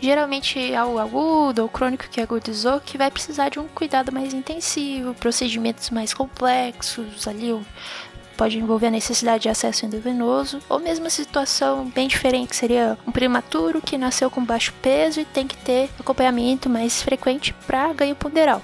geralmente 0.02 0.60
é 0.60 0.76
algo 0.76 1.00
agudo 1.00 1.62
ou 1.62 1.70
crônico 1.70 2.10
que 2.12 2.20
agudizou, 2.20 2.82
que 2.82 2.98
vai 2.98 3.10
precisar 3.10 3.48
de 3.48 3.60
um 3.60 3.68
cuidado 3.70 4.12
mais 4.12 4.34
intensivo, 4.34 5.14
procedimentos 5.14 5.90
mais 5.90 6.14
complexos, 6.14 7.26
ali 7.30 7.54
pode 8.44 8.60
envolver 8.60 8.88
a 8.88 8.92
necessidade 8.92 9.44
de 9.44 9.50
acesso 9.50 9.86
endovenoso, 9.86 10.60
ou 10.68 10.78
mesmo 10.78 11.08
a 11.08 11.10
situação 11.10 11.86
bem 11.86 12.10
diferente, 12.10 12.50
que 12.50 12.56
seria 12.58 12.98
um 13.08 13.12
prematuro 13.12 13.82
que 13.82 13.98
nasceu 13.98 14.30
com 14.30 14.44
baixo 14.44 14.74
peso 14.82 15.22
e 15.22 15.26
tem 15.26 15.48
que 15.48 15.56
ter 15.56 15.90
acompanhamento 15.98 16.70
mais 16.70 17.02
frequente 17.02 17.54
para 17.66 17.94
ganho 17.94 18.14
ponderal. 18.14 18.62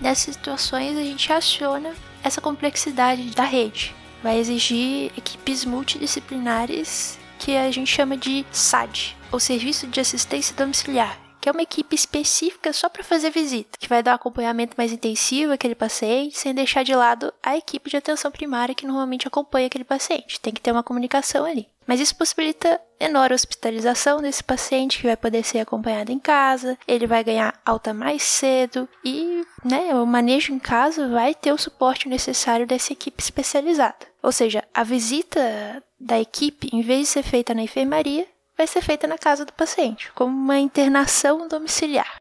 Nessas 0.00 0.34
situações, 0.34 0.98
a 0.98 1.02
gente 1.02 1.32
aciona 1.32 1.94
essa 2.24 2.40
complexidade 2.40 3.22
da 3.30 3.44
rede. 3.44 3.94
vai 4.20 4.36
exigir 4.36 5.12
equipes 5.16 5.64
multidisciplinares 5.64 7.16
que 7.38 7.56
a 7.56 7.70
gente 7.70 7.92
chama 7.92 8.16
de 8.16 8.44
SAD, 8.50 9.16
ou 9.30 9.38
Serviço 9.38 9.86
de 9.86 10.00
Assistência 10.00 10.56
Domiciliar, 10.56 11.20
que 11.44 11.48
é 11.50 11.52
uma 11.52 11.60
equipe 11.60 11.94
específica 11.94 12.72
só 12.72 12.88
para 12.88 13.04
fazer 13.04 13.28
visita, 13.28 13.76
que 13.78 13.86
vai 13.86 14.02
dar 14.02 14.12
um 14.12 14.14
acompanhamento 14.14 14.76
mais 14.78 14.90
intensivo 14.90 15.52
àquele 15.52 15.74
paciente, 15.74 16.38
sem 16.38 16.54
deixar 16.54 16.82
de 16.82 16.94
lado 16.94 17.30
a 17.42 17.54
equipe 17.54 17.90
de 17.90 17.98
atenção 17.98 18.30
primária 18.30 18.74
que 18.74 18.86
normalmente 18.86 19.28
acompanha 19.28 19.66
aquele 19.66 19.84
paciente. 19.84 20.40
Tem 20.40 20.54
que 20.54 20.60
ter 20.62 20.72
uma 20.72 20.82
comunicação 20.82 21.44
ali. 21.44 21.68
Mas 21.86 22.00
isso 22.00 22.16
possibilita 22.16 22.80
enorme 22.98 23.34
hospitalização 23.34 24.22
desse 24.22 24.42
paciente 24.42 24.96
que 24.96 25.06
vai 25.06 25.18
poder 25.18 25.44
ser 25.44 25.58
acompanhado 25.58 26.10
em 26.10 26.18
casa, 26.18 26.78
ele 26.88 27.06
vai 27.06 27.22
ganhar 27.22 27.60
alta 27.62 27.92
mais 27.92 28.22
cedo 28.22 28.88
e 29.04 29.44
né, 29.62 29.94
o 29.94 30.06
manejo 30.06 30.50
em 30.50 30.58
casa 30.58 31.08
vai 31.08 31.34
ter 31.34 31.52
o 31.52 31.58
suporte 31.58 32.08
necessário 32.08 32.66
dessa 32.66 32.94
equipe 32.94 33.22
especializada. 33.22 34.06
Ou 34.22 34.32
seja, 34.32 34.64
a 34.72 34.82
visita 34.82 35.82
da 36.00 36.18
equipe, 36.18 36.70
em 36.72 36.80
vez 36.80 37.00
de 37.00 37.06
ser 37.08 37.22
feita 37.22 37.52
na 37.52 37.62
enfermaria, 37.62 38.26
vai 38.56 38.66
ser 38.66 38.82
feita 38.82 39.06
na 39.06 39.18
casa 39.18 39.44
do 39.44 39.52
paciente, 39.52 40.10
como 40.14 40.34
uma 40.34 40.58
internação 40.58 41.48
domiciliar. 41.48 42.18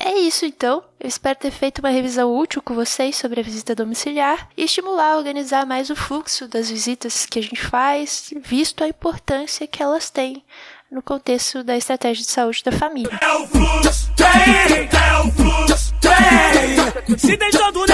É 0.00 0.14
isso 0.14 0.46
então. 0.46 0.82
Eu 1.00 1.08
espero 1.08 1.38
ter 1.38 1.50
feito 1.50 1.80
uma 1.80 1.88
revisão 1.88 2.36
útil 2.36 2.62
com 2.62 2.72
vocês 2.72 3.16
sobre 3.16 3.40
a 3.40 3.42
visita 3.42 3.74
domiciliar 3.74 4.48
e 4.56 4.64
estimular 4.64 5.12
a 5.12 5.16
organizar 5.16 5.66
mais 5.66 5.90
o 5.90 5.96
fluxo 5.96 6.46
das 6.46 6.70
visitas 6.70 7.26
que 7.26 7.40
a 7.40 7.42
gente 7.42 7.60
faz, 7.60 8.32
visto 8.40 8.84
a 8.84 8.88
importância 8.88 9.66
que 9.66 9.82
elas 9.82 10.08
têm 10.08 10.44
no 10.90 11.02
contexto 11.02 11.64
da 11.64 11.76
estratégia 11.76 12.24
de 12.24 12.30
saúde 12.30 12.62
da 12.64 12.72
família. 12.72 13.18
É 13.20 13.32
o 13.34 13.46
fluxo, 13.48 14.12
tem, 14.16 14.88
é 14.88 15.20
o 15.20 15.32
fluxo, 15.32 15.94
tem. 16.00 17.18
Se 17.18 17.36
tem 17.36 17.50
todo 17.50 17.84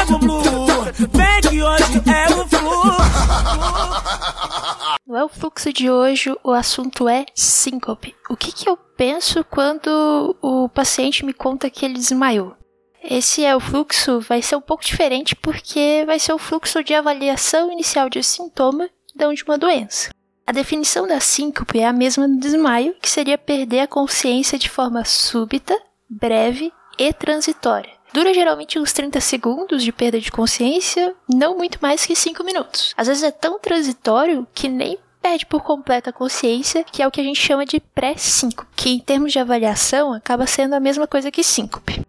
vem 0.99 1.41
que 1.41 1.63
hoje 1.63 2.03
é 2.07 2.27
o 2.27 2.49
fluxo. 2.49 2.54
No 5.15 5.21
É 5.21 5.25
o 5.25 5.29
Fluxo 5.29 5.73
de 5.73 5.89
hoje, 5.89 6.35
o 6.43 6.51
assunto 6.51 7.09
é 7.09 7.25
síncope. 7.37 8.17
O 8.29 8.37
que, 8.37 8.51
que 8.51 8.69
eu 8.69 8.77
penso 8.77 9.45
quando 9.45 10.37
o 10.43 10.69
paciente 10.69 11.25
me 11.25 11.33
conta 11.33 11.71
que 11.71 11.85
ele 11.85 11.95
desmaiou? 11.95 12.57
Esse 13.01 13.45
é 13.45 13.55
o 13.55 13.61
fluxo, 13.61 14.19
vai 14.19 14.43
ser 14.43 14.57
um 14.57 14.61
pouco 14.61 14.85
diferente 14.85 15.37
porque 15.37 16.03
vai 16.05 16.19
ser 16.19 16.33
o 16.33 16.39
fluxo 16.39 16.83
de 16.83 16.95
avaliação 16.95 17.71
inicial 17.71 18.11
de 18.11 18.25
sintoma 18.25 18.91
de 19.15 19.45
uma 19.45 19.57
doença. 19.57 20.11
A 20.45 20.51
definição 20.51 21.07
da 21.07 21.21
síncope 21.21 21.79
é 21.79 21.87
a 21.87 21.93
mesma 21.93 22.27
do 22.27 22.41
desmaio, 22.41 22.97
que 23.01 23.09
seria 23.09 23.39
perder 23.39 23.81
a 23.81 23.87
consciência 23.87 24.59
de 24.59 24.69
forma 24.69 25.05
súbita, 25.05 25.81
breve 26.11 26.73
e 26.99 27.13
transitória. 27.13 27.95
Dura 28.15 28.33
geralmente 28.33 28.79
uns 28.79 28.93
30 28.93 29.21
segundos 29.21 29.83
de 29.83 29.91
perda 29.91 30.21
de 30.21 30.31
consciência, 30.31 31.15
não 31.29 31.57
muito 31.57 31.79
mais 31.83 32.07
que 32.07 32.15
5 32.15 32.45
minutos. 32.45 32.95
Às 32.97 33.09
vezes 33.09 33.25
é 33.25 33.33
tão 33.33 33.59
transitório 33.59 34.47
que 34.55 34.69
nem 34.69 34.99
perde 35.25 35.47
por 35.47 35.63
completa 35.63 36.11
a 36.11 36.13
consciência, 36.13 36.85
que 36.85 37.03
é 37.03 37.09
o 37.09 37.11
que 37.11 37.19
a 37.19 37.25
gente 37.25 37.41
chama 37.41 37.65
de 37.65 37.81
pré-síncope, 37.81 38.69
que 38.77 38.91
em 38.91 38.99
termos 38.99 39.33
de 39.33 39.39
avaliação 39.39 40.13
acaba 40.13 40.47
sendo 40.47 40.75
a 40.75 40.81
mesma 40.81 41.07
coisa 41.07 41.31
que 41.31 41.43
síncope. 41.43 42.03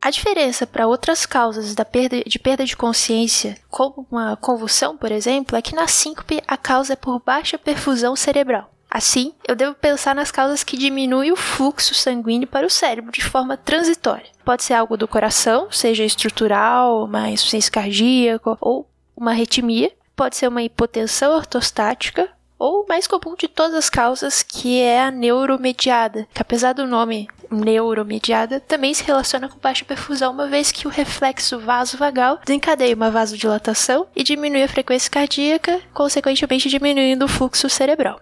A 0.00 0.08
diferença 0.08 0.66
para 0.66 0.86
outras 0.86 1.26
causas 1.26 1.74
da 1.74 1.84
perda, 1.84 2.24
de 2.24 2.38
perda 2.38 2.64
de 2.64 2.74
consciência, 2.74 3.58
como 3.68 4.06
uma 4.10 4.34
convulsão, 4.34 4.96
por 4.96 5.12
exemplo, 5.12 5.58
é 5.58 5.60
que 5.60 5.74
na 5.74 5.86
síncope 5.86 6.42
a 6.48 6.56
causa 6.56 6.94
é 6.94 6.96
por 6.96 7.20
baixa 7.20 7.58
perfusão 7.58 8.16
cerebral. 8.16 8.72
Assim, 8.90 9.34
eu 9.46 9.54
devo 9.54 9.74
pensar 9.74 10.14
nas 10.14 10.30
causas 10.30 10.64
que 10.64 10.76
diminuem 10.78 11.32
o 11.32 11.36
fluxo 11.36 11.94
sanguíneo 11.94 12.48
para 12.48 12.66
o 12.66 12.70
cérebro 12.70 13.12
de 13.12 13.22
forma 13.22 13.58
transitória. 13.58 14.30
Pode 14.42 14.64
ser 14.64 14.72
algo 14.72 14.96
do 14.96 15.06
coração, 15.06 15.70
seja 15.70 16.02
estrutural, 16.02 17.04
uma 17.04 17.28
insuficiência 17.28 17.70
cardíaca 17.70 18.56
ou 18.58 18.88
uma 19.14 19.32
arritmia. 19.32 19.92
Pode 20.14 20.36
ser 20.36 20.48
uma 20.48 20.62
hipotensão 20.62 21.34
ortostática 21.34 22.28
ou 22.58 22.86
mais 22.88 23.08
comum 23.08 23.34
de 23.34 23.48
todas 23.48 23.74
as 23.74 23.90
causas, 23.90 24.42
que 24.42 24.80
é 24.80 25.02
a 25.02 25.10
neuromediada, 25.10 26.28
que 26.32 26.40
apesar 26.40 26.72
do 26.72 26.86
nome 26.86 27.28
neuromediada, 27.50 28.60
também 28.60 28.94
se 28.94 29.02
relaciona 29.02 29.48
com 29.48 29.58
baixa 29.58 29.84
perfusão, 29.84 30.32
uma 30.32 30.46
vez 30.46 30.70
que 30.70 30.86
o 30.86 30.90
reflexo 30.90 31.58
vasovagal 31.58 32.38
desencadeia 32.44 32.94
uma 32.94 33.10
vasodilatação 33.10 34.06
e 34.14 34.22
diminui 34.22 34.62
a 34.62 34.68
frequência 34.68 35.10
cardíaca, 35.10 35.80
consequentemente 35.92 36.68
diminuindo 36.68 37.24
o 37.24 37.28
fluxo 37.28 37.68
cerebral. 37.68 38.20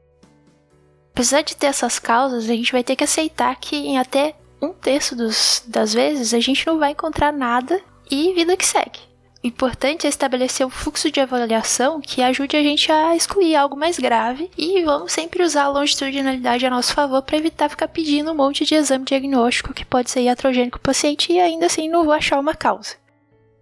Apesar 1.13 1.43
de 1.43 1.55
ter 1.55 1.67
essas 1.67 1.99
causas, 1.99 2.45
a 2.45 2.55
gente 2.55 2.73
vai 2.73 2.83
ter 2.83 2.97
que 2.97 3.05
aceitar 3.05 3.55
que 3.57 3.77
em 3.77 3.99
até 3.99 4.35
um 4.63 4.73
terço 4.73 5.15
dos, 5.15 5.63
das 5.67 5.93
vezes 5.93 6.33
a 6.33 6.41
gente 6.41 6.67
não 6.67 6.79
vai 6.79 6.93
encontrar 6.93 7.31
nada 7.31 7.81
e 8.11 8.33
vida 8.33 8.57
que 8.57 8.67
segue. 8.67 9.10
Importante 9.43 10.07
é 10.07 10.11
estabelecer 10.11 10.67
um 10.67 10.71
fluxo 10.71 11.11
de 11.11 11.19
avaliação 11.19 11.99
que 11.99 12.23
ajude 12.23 12.57
a 12.57 12.63
gente 12.63 12.93
a 12.93 13.17
excluir 13.17 13.57
algo 13.57 13.75
mais 13.75 13.99
grave 13.99 14.51
e 14.57 14.83
vamos 14.83 15.13
sempre 15.13 15.43
usar 15.43 15.65
a 15.65 15.69
longitudinalidade 15.69 16.67
a 16.67 16.71
nosso 16.71 16.93
favor 16.93 17.23
para 17.23 17.39
evitar 17.39 17.71
ficar 17.71 17.89
pedindo 17.89 18.33
um 18.33 18.35
monte 18.35 18.67
de 18.67 18.75
exame 18.75 19.07
diagnóstico 19.07 19.73
que 19.73 19.85
pode 19.85 20.11
ser 20.11 20.21
iatrogênico 20.21 20.79
para 20.79 20.91
o 20.91 20.93
paciente 20.93 21.33
e 21.33 21.41
ainda 21.41 21.67
assim 21.67 21.89
não 21.89 22.05
vou 22.05 22.13
achar 22.13 22.39
uma 22.39 22.55
causa. 22.55 22.97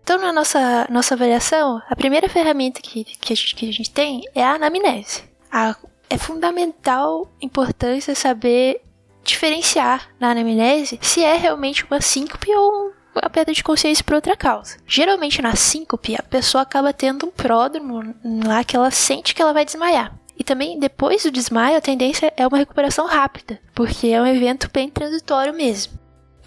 Então, 0.02 0.18
na 0.18 0.32
nossa, 0.32 0.88
nossa 0.90 1.14
avaliação, 1.14 1.80
a 1.88 1.94
primeira 1.94 2.28
ferramenta 2.28 2.80
que, 2.80 3.04
que, 3.04 3.32
a, 3.32 3.37
gente, 3.37 3.54
que 3.54 3.68
a 3.68 3.73
gente 3.73 3.90
tem 3.90 4.23
é 4.35 4.42
a 4.42 4.54
anamnese. 4.54 5.23
A 5.52 5.76
é 6.11 6.16
fundamental 6.16 7.30
importância 7.40 8.14
saber 8.14 8.80
diferenciar 9.23 10.08
na 10.18 10.30
anamnese 10.30 10.99
se 11.02 11.23
é 11.23 11.37
realmente 11.37 11.85
uma 11.85 12.00
síncope 12.00 12.50
ou 12.54 12.92
a 13.22 13.30
perda 13.30 13.52
de 13.52 13.62
consciência 13.62 14.04
por 14.04 14.14
outra 14.14 14.37
causa. 14.37 14.76
Geralmente 14.87 15.42
na 15.42 15.56
síncope 15.56 16.16
a 16.16 16.22
pessoa 16.22 16.62
acaba 16.62 16.92
tendo 16.92 17.26
um 17.26 17.30
pródromo 17.30 18.14
lá 18.44 18.64
que 18.64 18.76
ela 18.76 18.90
sente 18.90 19.34
que 19.34 19.42
ela 19.42 19.52
vai 19.52 19.64
desmaiar. 19.64 20.14
E 20.38 20.44
também 20.44 20.78
depois 20.78 21.25
do 21.25 21.30
desmaio 21.30 21.76
a 21.76 21.80
tendência 21.80 22.32
é 22.37 22.46
uma 22.46 22.58
recuperação 22.58 23.06
rápida, 23.06 23.60
porque 23.75 24.08
é 24.08 24.22
um 24.22 24.26
evento 24.26 24.70
bem 24.72 24.88
transitório 24.88 25.52
mesmo. 25.52 25.98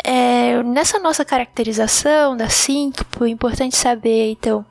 É, 0.04 0.64
nessa 0.64 0.98
nossa 0.98 1.24
caracterização 1.24 2.36
da 2.36 2.50
síncope, 2.50 3.24
é 3.24 3.28
importante 3.28 3.76
saber 3.76 4.32
então 4.32 4.66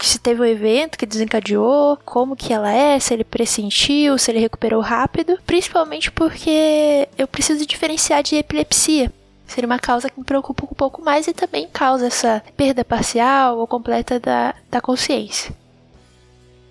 se 0.00 0.18
teve 0.18 0.40
um 0.40 0.44
evento 0.44 0.98
que 0.98 1.06
desencadeou, 1.06 1.96
como 2.04 2.34
que 2.36 2.52
ela 2.52 2.72
é, 2.72 2.98
se 2.98 3.14
ele 3.14 3.24
pressentiu, 3.24 4.18
se 4.18 4.30
ele 4.30 4.40
recuperou 4.40 4.80
rápido, 4.80 5.38
principalmente 5.46 6.10
porque 6.10 7.08
eu 7.16 7.28
preciso 7.28 7.66
diferenciar 7.66 8.22
de 8.22 8.36
epilepsia. 8.36 9.12
Seria 9.46 9.66
uma 9.66 9.78
causa 9.78 10.10
que 10.10 10.18
me 10.18 10.24
preocupa 10.24 10.64
um 10.64 10.74
pouco 10.74 11.02
mais 11.02 11.26
e 11.26 11.32
também 11.32 11.68
causa 11.68 12.06
essa 12.06 12.42
perda 12.56 12.84
parcial 12.84 13.58
ou 13.58 13.66
completa 13.66 14.18
da, 14.18 14.54
da 14.70 14.80
consciência. 14.80 15.54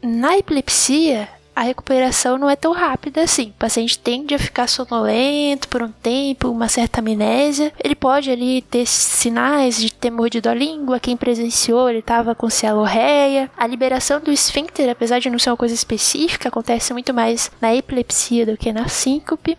Na 0.01 0.38
epilepsia, 0.38 1.27
a 1.55 1.62
recuperação 1.62 2.38
não 2.38 2.50
é 2.50 2.55
tão 2.55 2.74
rápida 2.74 3.24
assim. 3.24 3.48
O 3.48 3.60
paciente 3.60 3.98
tende 3.98 4.36
a 4.36 4.39
ficar 4.39 4.67
sonolento 4.67 5.70
por 5.70 5.82
um 5.82 5.91
tempo, 5.91 6.50
uma 6.50 6.67
certa 6.67 7.00
amnésia. 7.00 7.72
Ele 7.82 7.96
pode 7.96 8.29
ali 8.29 8.62
ter 8.62 8.86
sinais 8.86 9.79
de 9.79 9.91
ter 9.94 10.12
mordido 10.12 10.50
a 10.50 10.53
língua. 10.53 11.00
Quem 11.00 11.15
presenciou, 11.15 11.89
ele 11.89 12.00
estava 12.00 12.36
com 12.36 12.50
cialorreia. 12.50 13.50
A 13.55 13.65
liberação 13.65 14.20
do 14.20 14.32
esfíncter, 14.32 14.89
apesar 14.89 15.20
de 15.20 15.29
não 15.29 15.39
ser 15.39 15.50
uma 15.50 15.58
coisa 15.58 15.74
específica, 15.74 16.50
acontece 16.50 16.91
muito 16.91 17.13
mais 17.13 17.50
na 17.62 17.74
epilepsia 17.74 18.46
do 18.46 18.58
que 18.58 18.74
na 18.74 18.89
síncope. 18.89 19.58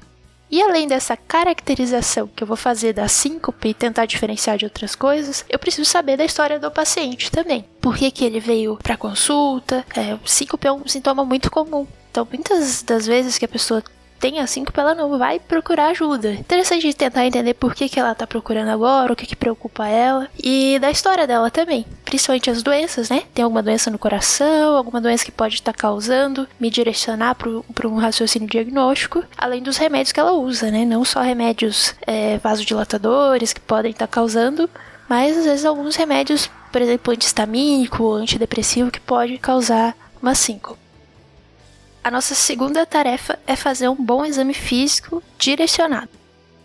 E 0.50 0.62
além 0.62 0.86
dessa 0.86 1.16
caracterização 1.16 2.28
que 2.28 2.42
eu 2.42 2.46
vou 2.46 2.56
fazer 2.56 2.92
da 2.92 3.08
síncope 3.08 3.68
e 3.68 3.74
tentar 3.74 4.06
diferenciar 4.06 4.56
de 4.56 4.64
outras 4.64 4.94
coisas, 4.94 5.44
eu 5.48 5.58
preciso 5.58 5.88
saber 5.88 6.16
da 6.16 6.24
história 6.24 6.58
do 6.58 6.70
paciente 6.70 7.30
também. 7.30 7.64
Por 7.80 7.96
que, 7.96 8.10
que 8.10 8.24
ele 8.24 8.38
veio 8.38 8.76
para 8.76 8.96
consulta? 8.96 9.84
É, 9.96 10.16
síncope 10.24 10.66
é 10.66 10.72
um 10.72 10.86
sintoma 10.86 11.24
muito 11.24 11.50
comum. 11.50 11.86
Então, 12.10 12.26
muitas 12.30 12.82
das 12.82 13.06
vezes 13.06 13.36
que 13.36 13.44
a 13.44 13.48
pessoa 13.48 13.82
tem 14.18 14.40
a 14.40 14.46
síncope, 14.46 14.78
ela 14.78 14.94
não 14.94 15.18
vai 15.18 15.38
procurar 15.38 15.88
ajuda. 15.88 16.32
Interessante 16.32 16.92
tentar 16.94 17.26
entender 17.26 17.54
por 17.54 17.74
que, 17.74 17.88
que 17.88 17.98
ela 17.98 18.14
tá 18.14 18.26
procurando 18.26 18.68
agora, 18.68 19.12
o 19.12 19.16
que, 19.16 19.26
que 19.26 19.36
preocupa 19.36 19.86
ela 19.86 20.28
e 20.42 20.78
da 20.78 20.90
história 20.90 21.26
dela 21.26 21.50
também. 21.50 21.86
Principalmente 22.04 22.50
as 22.50 22.62
doenças, 22.62 23.10
né? 23.10 23.22
Tem 23.34 23.42
alguma 23.42 23.62
doença 23.62 23.90
no 23.90 23.98
coração, 23.98 24.76
alguma 24.76 25.00
doença 25.00 25.24
que 25.24 25.32
pode 25.32 25.56
estar 25.56 25.72
tá 25.72 25.78
causando, 25.78 26.48
me 26.58 26.70
direcionar 26.70 27.34
para 27.34 27.88
um 27.88 27.96
raciocínio 27.96 28.48
diagnóstico, 28.48 29.24
além 29.36 29.62
dos 29.62 29.76
remédios 29.76 30.12
que 30.12 30.20
ela 30.20 30.32
usa, 30.32 30.70
né? 30.70 30.84
Não 30.84 31.04
só 31.04 31.20
remédios 31.20 31.94
é, 32.06 32.38
vasodilatadores 32.38 33.52
que 33.52 33.60
podem 33.60 33.90
estar 33.90 34.06
tá 34.06 34.12
causando, 34.12 34.68
mas 35.08 35.36
às 35.36 35.44
vezes 35.44 35.64
alguns 35.64 35.96
remédios, 35.96 36.50
por 36.72 36.82
exemplo, 36.82 37.12
antihistamínico, 37.12 38.12
antidepressivo, 38.12 38.90
que 38.90 39.00
pode 39.00 39.38
causar 39.38 39.94
uma 40.20 40.34
síncope. 40.34 40.85
A 42.06 42.10
nossa 42.12 42.36
segunda 42.36 42.86
tarefa 42.86 43.36
é 43.48 43.56
fazer 43.56 43.88
um 43.88 43.96
bom 43.96 44.24
exame 44.24 44.54
físico 44.54 45.20
direcionado. 45.36 46.08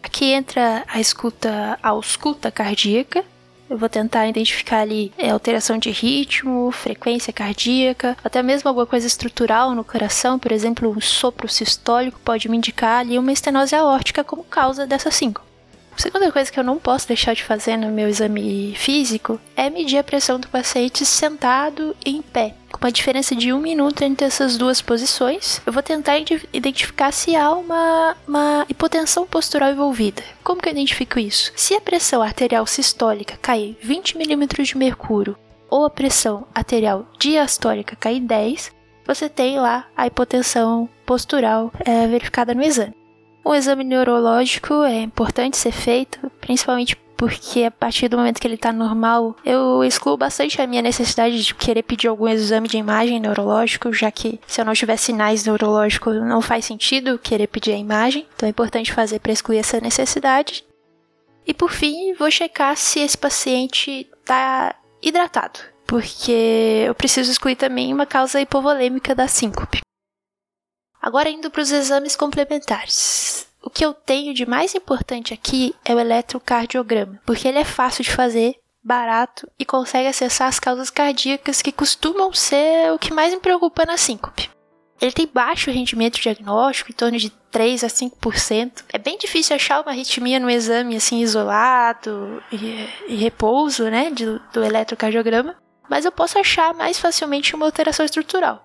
Aqui 0.04 0.26
entra 0.26 0.84
a 0.88 1.00
escuta, 1.00 1.80
a 1.82 1.90
ausculta 1.90 2.52
cardíaca. 2.52 3.26
Eu 3.68 3.76
vou 3.76 3.90
tentar 3.90 4.28
identificar 4.28 4.82
ali 4.82 5.12
é, 5.18 5.32
alteração 5.32 5.80
de 5.80 5.90
ritmo, 5.90 6.72
frequência 6.72 7.34
cardíaca, 7.34 8.16
até 8.24 8.44
mesmo 8.44 8.68
alguma 8.68 8.86
coisa 8.86 9.08
estrutural 9.08 9.74
no 9.74 9.84
coração, 9.84 10.38
por 10.38 10.52
exemplo, 10.52 10.96
um 10.96 11.02
sopro 11.02 11.50
sistólico 11.50 12.20
pode 12.20 12.48
me 12.48 12.58
indicar 12.58 13.00
ali 13.00 13.18
uma 13.18 13.32
estenose 13.32 13.74
aórtica 13.74 14.24
como 14.24 14.44
causa 14.44 14.86
dessa 14.86 15.10
síncope. 15.10 15.51
A 15.96 16.02
segunda 16.02 16.32
coisa 16.32 16.52
que 16.52 16.60
eu 16.60 16.64
não 16.64 16.80
posso 16.80 17.08
deixar 17.08 17.36
de 17.36 17.44
fazer 17.44 17.78
no 17.78 17.90
meu 17.90 18.08
exame 18.08 18.74
físico 18.76 19.40
é 19.56 19.70
medir 19.70 19.98
a 19.98 20.04
pressão 20.04 20.40
do 20.40 20.48
paciente 20.48 21.06
sentado 21.06 21.96
e 22.06 22.12
em 22.16 22.22
pé. 22.22 22.56
Com 22.72 22.80
uma 22.86 22.92
diferença 22.92 23.36
de 23.36 23.52
um 23.52 23.60
minuto 23.60 24.02
entre 24.02 24.26
essas 24.26 24.58
duas 24.58 24.82
posições, 24.82 25.62
eu 25.66 25.74
vou 25.74 25.84
tentar 25.84 26.18
identificar 26.54 27.12
se 27.12 27.36
há 27.36 27.52
uma, 27.52 28.16
uma 28.28 28.66
hipotensão 28.70 29.28
postural 29.28 29.72
envolvida. 29.72 30.24
Como 30.44 30.62
que 30.62 30.70
eu 30.70 30.74
identifico 30.74 31.20
isso? 31.20 31.52
Se 31.56 31.76
a 31.76 31.82
pressão 31.82 32.22
arterial 32.22 32.66
sistólica 32.66 33.38
cair 33.42 33.78
20 33.82 34.18
milímetros 34.18 34.70
de 34.70 34.78
mercúrio 34.78 35.38
ou 35.70 35.86
a 35.86 35.90
pressão 35.90 36.48
arterial 36.56 37.06
diastólica 37.20 37.96
cair 37.96 38.22
10, 38.22 38.72
você 39.06 39.28
tem 39.28 39.60
lá 39.60 39.88
a 39.96 40.08
hipotensão 40.08 40.90
postural 41.06 41.72
é, 41.80 42.08
verificada 42.08 42.54
no 42.54 42.64
exame. 42.64 43.01
O 43.44 43.56
exame 43.56 43.84
neurológico 43.84 44.84
é 44.84 45.02
importante 45.02 45.58
ser 45.58 45.72
feito, 45.72 46.32
principalmente 46.40 46.96
porque 47.22 47.64
a 47.64 47.70
partir 47.70 48.08
do 48.08 48.18
momento 48.18 48.40
que 48.40 48.48
ele 48.48 48.56
está 48.56 48.74
normal, 48.74 49.36
eu 49.46 49.84
excluo 49.84 50.18
bastante 50.18 50.60
a 50.60 50.66
minha 50.66 50.82
necessidade 50.82 51.44
de 51.44 51.54
querer 51.54 51.84
pedir 51.84 52.08
algum 52.08 52.28
exame 52.28 52.68
de 52.68 52.78
imagem 52.78 53.20
neurológico, 53.20 53.94
já 53.94 54.10
que 54.10 54.40
se 54.48 54.60
eu 54.60 54.66
não 54.66 54.74
tiver 54.74 54.98
sinais 54.98 55.46
neurológicos 55.46 56.16
não 56.16 56.42
faz 56.42 56.66
sentido 56.66 57.20
querer 57.20 57.46
pedir 57.46 57.74
a 57.74 57.78
imagem, 57.78 58.26
então 58.36 58.48
é 58.48 58.50
importante 58.50 58.92
fazer 58.92 59.20
para 59.20 59.32
excluir 59.32 59.60
essa 59.60 59.80
necessidade. 59.80 60.64
E 61.46 61.54
por 61.54 61.72
fim, 61.72 62.14
vou 62.14 62.32
checar 62.32 62.76
se 62.76 63.00
esse 63.00 63.18
paciente 63.18 64.08
está 64.20 64.76
hidratado, 65.00 65.60
porque 65.86 66.86
eu 66.88 66.96
preciso 66.96 67.30
excluir 67.30 67.56
também 67.56 67.94
uma 67.94 68.08
causa 68.08 68.42
hipovolêmica 68.42 69.14
da 69.14 69.28
síncope. 69.28 69.82
Agora 71.02 71.30
indo 71.30 71.50
para 71.50 71.62
os 71.62 71.72
exames 71.72 72.16
complementares. 72.16 73.48
O 73.64 73.70
que 73.70 73.84
eu 73.86 73.94
tenho 73.94 74.34
de 74.34 74.46
mais 74.46 74.76
importante 74.76 75.34
aqui 75.34 75.76
é 75.84 75.94
o 75.94 76.00
eletrocardiograma, 76.00 77.20
porque 77.26 77.48
ele 77.48 77.60
é 77.60 77.66
fácil 77.66 78.04
de 78.04 78.12
fazer, 78.12 78.56
barato 78.84 79.50
e 79.60 79.66
consegue 79.66 80.08
acessar 80.08 80.48
as 80.48 80.60
causas 80.60 80.90
cardíacas 80.90 81.62
que 81.62 81.72
costumam 81.72 82.34
ser 82.34 82.92
o 82.92 83.00
que 83.00 83.14
mais 83.14 83.34
me 83.34 83.40
preocupa 83.40 83.86
na 83.86 83.98
síncope. 83.98 84.50
Ele 85.00 85.12
tem 85.12 85.28
baixo 85.32 85.72
rendimento 85.72 86.22
diagnóstico, 86.22 86.92
em 86.92 86.96
torno 86.96 87.18
de 87.18 87.32
3 87.52 87.84
a 87.84 87.88
5%. 87.88 88.84
É 88.94 89.00
bem 89.00 89.18
difícil 89.18 89.56
achar 89.56 89.82
uma 89.82 89.92
arritmia 89.92 90.40
no 90.40 90.50
exame 90.50 90.96
assim 90.96 91.20
isolado 91.22 92.42
e, 92.52 92.88
e 93.08 93.16
repouso, 93.16 93.90
né, 93.90 94.12
do, 94.12 94.40
do 94.54 94.64
eletrocardiograma, 94.64 95.56
mas 95.90 96.06
eu 96.06 96.12
posso 96.12 96.38
achar 96.38 96.74
mais 96.76 97.00
facilmente 97.00 97.56
uma 97.56 97.66
alteração 97.66 98.06
estrutural. 98.06 98.64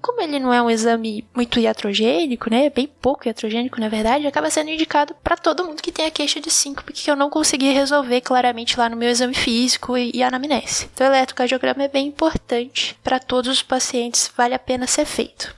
Como 0.00 0.20
ele 0.20 0.38
não 0.38 0.52
é 0.52 0.62
um 0.62 0.70
exame 0.70 1.26
muito 1.34 1.58
iatrogênico, 1.58 2.50
né, 2.50 2.70
bem 2.70 2.86
pouco 2.86 3.26
iatrogênico 3.26 3.80
na 3.80 3.88
verdade, 3.88 4.26
acaba 4.26 4.50
sendo 4.50 4.70
indicado 4.70 5.14
para 5.22 5.36
todo 5.36 5.64
mundo 5.64 5.82
que 5.82 5.90
tem 5.90 6.06
a 6.06 6.10
queixa 6.10 6.40
de 6.40 6.50
síncope 6.50 6.92
que 6.92 7.10
eu 7.10 7.16
não 7.16 7.30
consegui 7.30 7.72
resolver 7.72 8.20
claramente 8.20 8.78
lá 8.78 8.88
no 8.88 8.96
meu 8.96 9.08
exame 9.08 9.34
físico 9.34 9.96
e, 9.96 10.10
e 10.14 10.22
anamnese. 10.22 10.88
Então 10.94 11.08
o 11.08 11.14
eletrocardiograma 11.14 11.82
é 11.82 11.88
bem 11.88 12.06
importante 12.06 12.96
para 13.02 13.18
todos 13.18 13.50
os 13.50 13.62
pacientes, 13.62 14.30
vale 14.36 14.54
a 14.54 14.58
pena 14.58 14.86
ser 14.86 15.04
feito. 15.04 15.54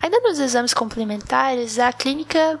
Ainda 0.00 0.20
nos 0.20 0.38
exames 0.38 0.74
complementares, 0.74 1.78
a 1.78 1.92
clínica 1.92 2.60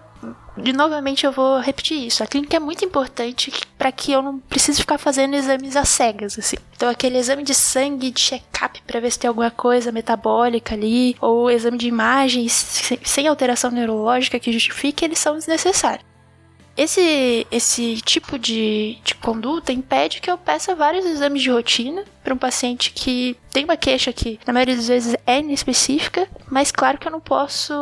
de 0.56 0.72
novamente 0.72 1.24
eu 1.24 1.32
vou 1.32 1.58
repetir 1.58 2.06
isso. 2.06 2.22
A 2.22 2.26
clínica 2.26 2.56
é 2.56 2.60
muito 2.60 2.84
importante 2.84 3.52
para 3.76 3.90
que 3.90 4.12
eu 4.12 4.22
não 4.22 4.38
precise 4.38 4.80
ficar 4.80 4.98
fazendo 4.98 5.34
exames 5.34 5.76
às 5.76 5.88
cegas, 5.88 6.38
assim. 6.38 6.56
Então, 6.76 6.88
aquele 6.88 7.18
exame 7.18 7.42
de 7.42 7.54
sangue, 7.54 8.10
de 8.10 8.20
check-up 8.20 8.82
para 8.86 9.00
ver 9.00 9.10
se 9.10 9.18
tem 9.18 9.28
alguma 9.28 9.50
coisa 9.50 9.90
metabólica 9.90 10.74
ali, 10.74 11.16
ou 11.20 11.50
exame 11.50 11.78
de 11.78 11.88
imagens 11.88 12.52
sem 13.04 13.26
alteração 13.26 13.70
neurológica 13.70 14.38
que 14.38 14.52
justifique, 14.52 15.04
eles 15.04 15.18
são 15.18 15.34
desnecessários. 15.34 16.11
Esse, 16.76 17.46
esse 17.50 18.00
tipo 18.00 18.38
de, 18.38 18.98
de 19.04 19.14
conduta 19.14 19.72
impede 19.72 20.20
que 20.20 20.30
eu 20.30 20.38
peça 20.38 20.74
vários 20.74 21.04
exames 21.04 21.42
de 21.42 21.50
rotina 21.50 22.04
para 22.24 22.32
um 22.32 22.38
paciente 22.38 22.92
que 22.92 23.36
tem 23.50 23.64
uma 23.64 23.76
queixa 23.76 24.12
que, 24.12 24.40
na 24.46 24.52
maioria 24.52 24.76
das 24.76 24.88
vezes, 24.88 25.14
é 25.26 25.40
inespecífica, 25.40 26.26
mas 26.50 26.72
claro 26.72 26.96
que 26.96 27.06
eu 27.06 27.12
não 27.12 27.20
posso 27.20 27.74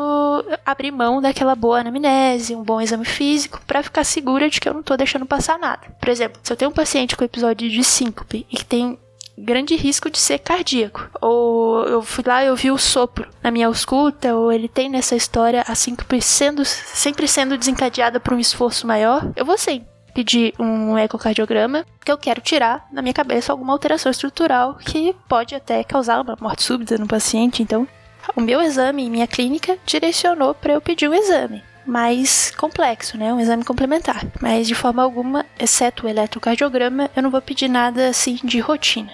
abrir 0.67 0.91
mão 0.91 1.21
daquela 1.21 1.55
boa 1.55 1.81
anamnese, 1.81 2.55
um 2.55 2.65
bom 2.65 2.81
exame 2.81 3.05
físico, 3.05 3.61
para 3.67 3.83
ficar 3.83 4.03
segura 4.03 4.51
de 4.51 4.61
que 4.61 4.69
eu 4.69 4.73
não 4.73 4.81
estou 4.81 4.97
deixando 4.97 5.27
passar 5.27 5.59
nada. 5.59 5.87
Por 6.01 6.09
exemplo, 6.09 6.41
se 6.43 6.53
eu 6.53 6.57
tenho 6.57 6.71
um 6.71 6.75
paciente 6.75 7.17
com 7.17 7.23
episódio 7.23 7.69
de 7.71 7.85
síncope 7.85 8.47
e 8.51 8.57
que 8.57 8.65
tem 8.65 8.99
grande 9.45 9.77
risco 9.77 10.11
de 10.11 10.19
ser 10.19 10.39
cardíaco. 10.39 11.09
Ou 11.21 11.85
eu 11.85 12.03
fui 12.03 12.25
lá 12.27 12.45
e 12.45 12.49
eu 12.49 12.57
vi 12.57 12.71
o 12.71 12.79
sopro 12.79 13.29
na 13.43 13.51
minha 13.51 13.67
ausculta, 13.67 14.35
ou 14.35 14.53
ele 14.53 14.69
tem 14.69 14.89
nessa 14.89 15.17
história 15.17 15.65
a 15.67 15.75
síncope 15.75 16.21
sendo, 16.21 16.65
sempre 16.65 17.27
sendo 17.27 17.57
desencadeada 17.57 18.21
por 18.21 18.35
um 18.35 18.39
esforço 18.39 18.87
maior, 18.87 19.31
eu 19.37 19.45
vou 19.45 19.59
sim 19.59 19.85
pedir 20.15 20.53
um 20.59 20.99
ecocardiograma, 20.99 21.87
que 22.05 22.11
eu 22.11 22.19
quero 22.19 22.41
tirar 22.41 22.87
na 22.93 23.01
minha 23.01 23.15
cabeça 23.15 23.53
alguma 23.53 23.73
alteração 23.73 24.11
estrutural 24.11 24.75
que 24.75 25.15
pode 25.29 25.55
até 25.55 25.85
causar 25.85 26.21
uma 26.21 26.37
morte 26.41 26.63
súbita 26.63 26.99
no 26.99 27.07
paciente. 27.07 27.63
Então, 27.63 27.87
o 28.35 28.41
meu 28.41 28.61
exame 28.61 29.05
em 29.05 29.11
minha 29.11 29.27
clínica 29.27 29.79
direcionou 29.87 30.55
para 30.55 30.73
eu 30.73 30.81
pedir 30.81 31.09
um 31.09 31.15
exame 31.15 31.63
mais 31.87 32.51
complexo, 32.53 33.17
né? 33.17 33.33
Um 33.33 33.41
exame 33.41 33.65
complementar. 33.65 34.25
Mas 34.41 34.69
de 34.69 34.75
forma 34.75 35.03
alguma, 35.03 35.47
exceto 35.59 36.07
o 36.07 36.09
eletrocardiograma, 36.09 37.11
eu 37.17 37.23
não 37.23 37.31
vou 37.31 37.41
pedir 37.41 37.69
nada 37.69 38.09
assim 38.09 38.39
de 38.45 38.61
rotina. 38.61 39.13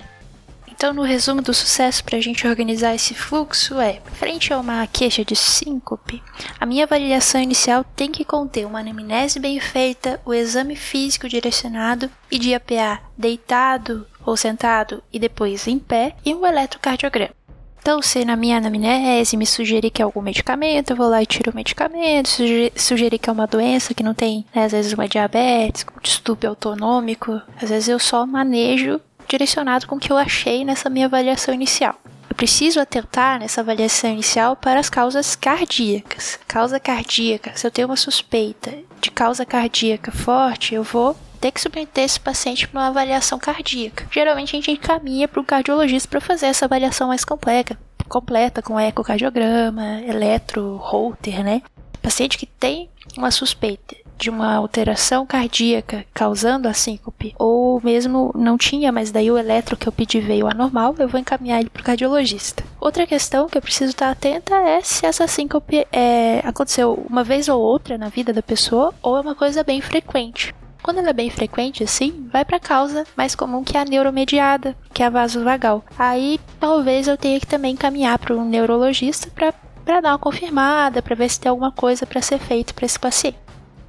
Então, 0.77 0.93
no 0.93 1.03
resumo 1.03 1.41
do 1.41 1.55
sucesso 1.55 2.05
para 2.05 2.19
a 2.19 2.21
gente 2.21 2.47
organizar 2.47 2.95
esse 2.95 3.15
fluxo 3.15 3.81
é: 3.81 4.01
frente 4.12 4.53
a 4.53 4.59
uma 4.59 4.87
queixa 4.87 5.25
de 5.25 5.35
síncope, 5.35 6.23
a 6.61 6.67
minha 6.67 6.85
avaliação 6.85 7.41
inicial 7.41 7.83
tem 7.83 8.12
que 8.12 8.27
conter 8.27 8.67
uma 8.67 8.81
anamnese 8.81 9.41
bem 9.41 9.59
feita, 9.59 10.21
o 10.25 10.35
exame 10.35 10.77
físico 10.77 11.29
direcionado 11.29 12.11
e 12.31 12.39
de 12.39 12.55
APA 12.55 13.01
deitado 13.17 14.07
ou 14.25 14.37
sentado 14.37 15.03
e 15.11 15.19
depois 15.19 15.67
em 15.67 15.79
pé 15.79 16.15
e 16.23 16.35
um 16.35 16.47
eletrocardiograma. 16.47 17.35
Então, 17.81 18.03
se 18.03 18.25
na 18.25 18.37
minha 18.37 18.59
anamnese 18.59 19.37
me 19.37 19.47
sugerir 19.47 19.91
que 19.91 20.03
é 20.03 20.05
algum 20.05 20.21
medicamento, 20.21 20.91
eu 20.91 20.97
vou 20.97 21.09
lá 21.09 21.23
e 21.23 21.27
tiro 21.27 21.53
o 21.53 21.55
medicamento, 21.55 22.29
sugerir 22.75 23.19
que 23.19 23.31
é 23.31 23.33
uma 23.33 23.47
doença 23.47 23.95
que 23.95 24.03
não 24.03 24.12
tem, 24.12 24.45
né, 24.55 24.65
às 24.65 24.73
vezes 24.73 24.93
uma 24.93 25.09
diabetes, 25.09 25.87
um 25.97 26.01
distúrbio 26.01 26.51
autonômico, 26.51 27.41
às 27.62 27.71
vezes 27.71 27.89
eu 27.89 27.99
só 27.99 28.27
manejo 28.27 29.01
direcionado 29.29 29.87
com 29.87 29.97
o 29.97 29.99
que 29.99 30.12
eu 30.12 30.17
achei 30.17 30.65
nessa 30.65 30.89
minha 30.89 31.07
avaliação 31.07 31.53
inicial. 31.55 31.95
Eu 32.29 32.37
preciso 32.37 32.81
atentar 32.81 33.39
nessa 33.39 33.61
avaliação 33.61 34.11
inicial 34.11 34.57
para 34.57 34.81
as 34.81 34.91
causas 34.91 35.35
cardíacas. 35.35 36.39
Causa 36.47 36.79
cardíaca, 36.81 37.53
se 37.55 37.67
eu 37.67 37.71
tenho 37.71 37.89
uma 37.89 37.97
suspeita 37.97 38.73
de 39.01 39.11
causa 39.11 39.45
cardíaca 39.45 40.11
forte, 40.11 40.75
eu 40.75 40.83
vou 40.83 41.17
ter 41.41 41.51
que 41.51 41.61
submeter 41.61 42.05
esse 42.05 42.19
paciente 42.19 42.67
para 42.67 42.81
uma 42.81 42.89
avaliação 42.89 43.39
cardíaca. 43.39 44.07
Geralmente 44.11 44.57
a 44.57 44.59
gente 44.59 44.71
encaminha 44.71 45.29
para 45.29 45.41
o 45.41 45.45
cardiologista 45.45 46.09
para 46.09 46.21
fazer 46.21 46.47
essa 46.47 46.65
avaliação 46.65 47.09
mais 47.09 47.25
completa, 47.25 47.79
completa 48.09 48.62
com 48.62 48.79
ecocardiograma, 48.81 50.01
eletro, 50.03 50.77
holter, 50.77 51.45
né? 51.45 51.62
Paciente 52.03 52.39
que 52.39 52.47
tem 52.47 52.89
uma 53.17 53.31
suspeita 53.31 53.97
de 54.18 54.31
uma 54.31 54.55
alteração 54.55 55.26
cardíaca 55.26 56.05
causando 56.12 56.68
a 56.68 56.72
síncope, 56.72 57.35
ou 57.38 57.81
mesmo 57.83 58.33
não 58.35 58.57
tinha, 58.57 58.90
mas 58.90 59.11
daí 59.11 59.31
o 59.31 59.38
eletro 59.38 59.76
que 59.76 59.87
eu 59.87 59.92
pedi 59.92 60.20
veio 60.20 60.48
anormal, 60.48 60.94
eu 60.98 61.09
vou 61.09 61.20
encaminhar 61.20 61.61
ele 61.61 61.70
para 61.70 61.81
o 61.81 61.85
cardiologista. 61.85 62.64
Outra 62.81 63.07
questão 63.07 63.48
que 63.48 63.59
eu 63.59 63.62
preciso 63.62 63.90
estar 63.90 64.11
atenta 64.11 64.55
é 64.55 64.81
se 64.81 65.07
essa 65.07 65.26
síncope 65.26 65.87
é, 65.92 66.40
aconteceu 66.44 67.05
uma 67.09 67.22
vez 67.22 67.48
ou 67.48 67.61
outra 67.61 67.98
na 67.98 68.09
vida 68.09 68.33
da 68.33 68.42
pessoa 68.42 68.94
ou 69.02 69.16
é 69.16 69.20
uma 69.20 69.35
coisa 69.35 69.62
bem 69.62 69.81
frequente. 69.81 70.55
Quando 70.83 70.98
ela 70.98 71.11
é 71.11 71.12
bem 71.12 71.31
frequente 71.31 71.83
assim, 71.83 72.29
vai 72.33 72.44
para 72.44 72.59
a 72.59 72.61
causa 72.61 73.05
mais 73.16 73.35
comum 73.35 73.64
que 73.64 73.76
é 73.76 73.81
a 73.81 73.85
neuromediada, 73.85 74.76
que 74.94 75.02
é 75.02 75.07
a 75.07 75.11
vasovagal. 75.11 75.85
Aí 75.98 76.38
talvez 76.61 77.09
eu 77.09 77.16
tenha 77.16 77.40
que 77.40 77.46
também 77.46 77.72
encaminhar 77.72 78.18
para 78.18 78.37
um 78.37 78.44
neurologista 78.44 79.29
para 79.35 80.00
dar 80.00 80.12
uma 80.12 80.18
confirmada, 80.18 81.02
para 81.02 81.16
ver 81.16 81.29
se 81.29 81.40
tem 81.40 81.50
alguma 81.50 81.72
coisa 81.72 82.07
para 82.07 82.22
ser 82.22 82.38
feito 82.38 82.72
para 82.72 82.87
esse 82.87 82.98
paciente 82.98 83.46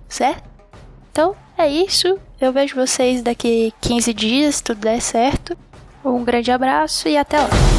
certo? 0.08 0.44
Então 1.12 1.36
é 1.58 1.68
isso. 1.68 2.20
Eu 2.40 2.54
vejo 2.54 2.76
vocês 2.76 3.22
daqui 3.22 3.74
15 3.82 4.14
dias, 4.14 4.56
se 4.56 4.64
tudo 4.64 4.82
der 4.82 5.02
certo. 5.02 5.58
Um 6.04 6.24
grande 6.24 6.52
abraço 6.52 7.08
e 7.08 7.18
até 7.18 7.38
lá. 7.40 7.77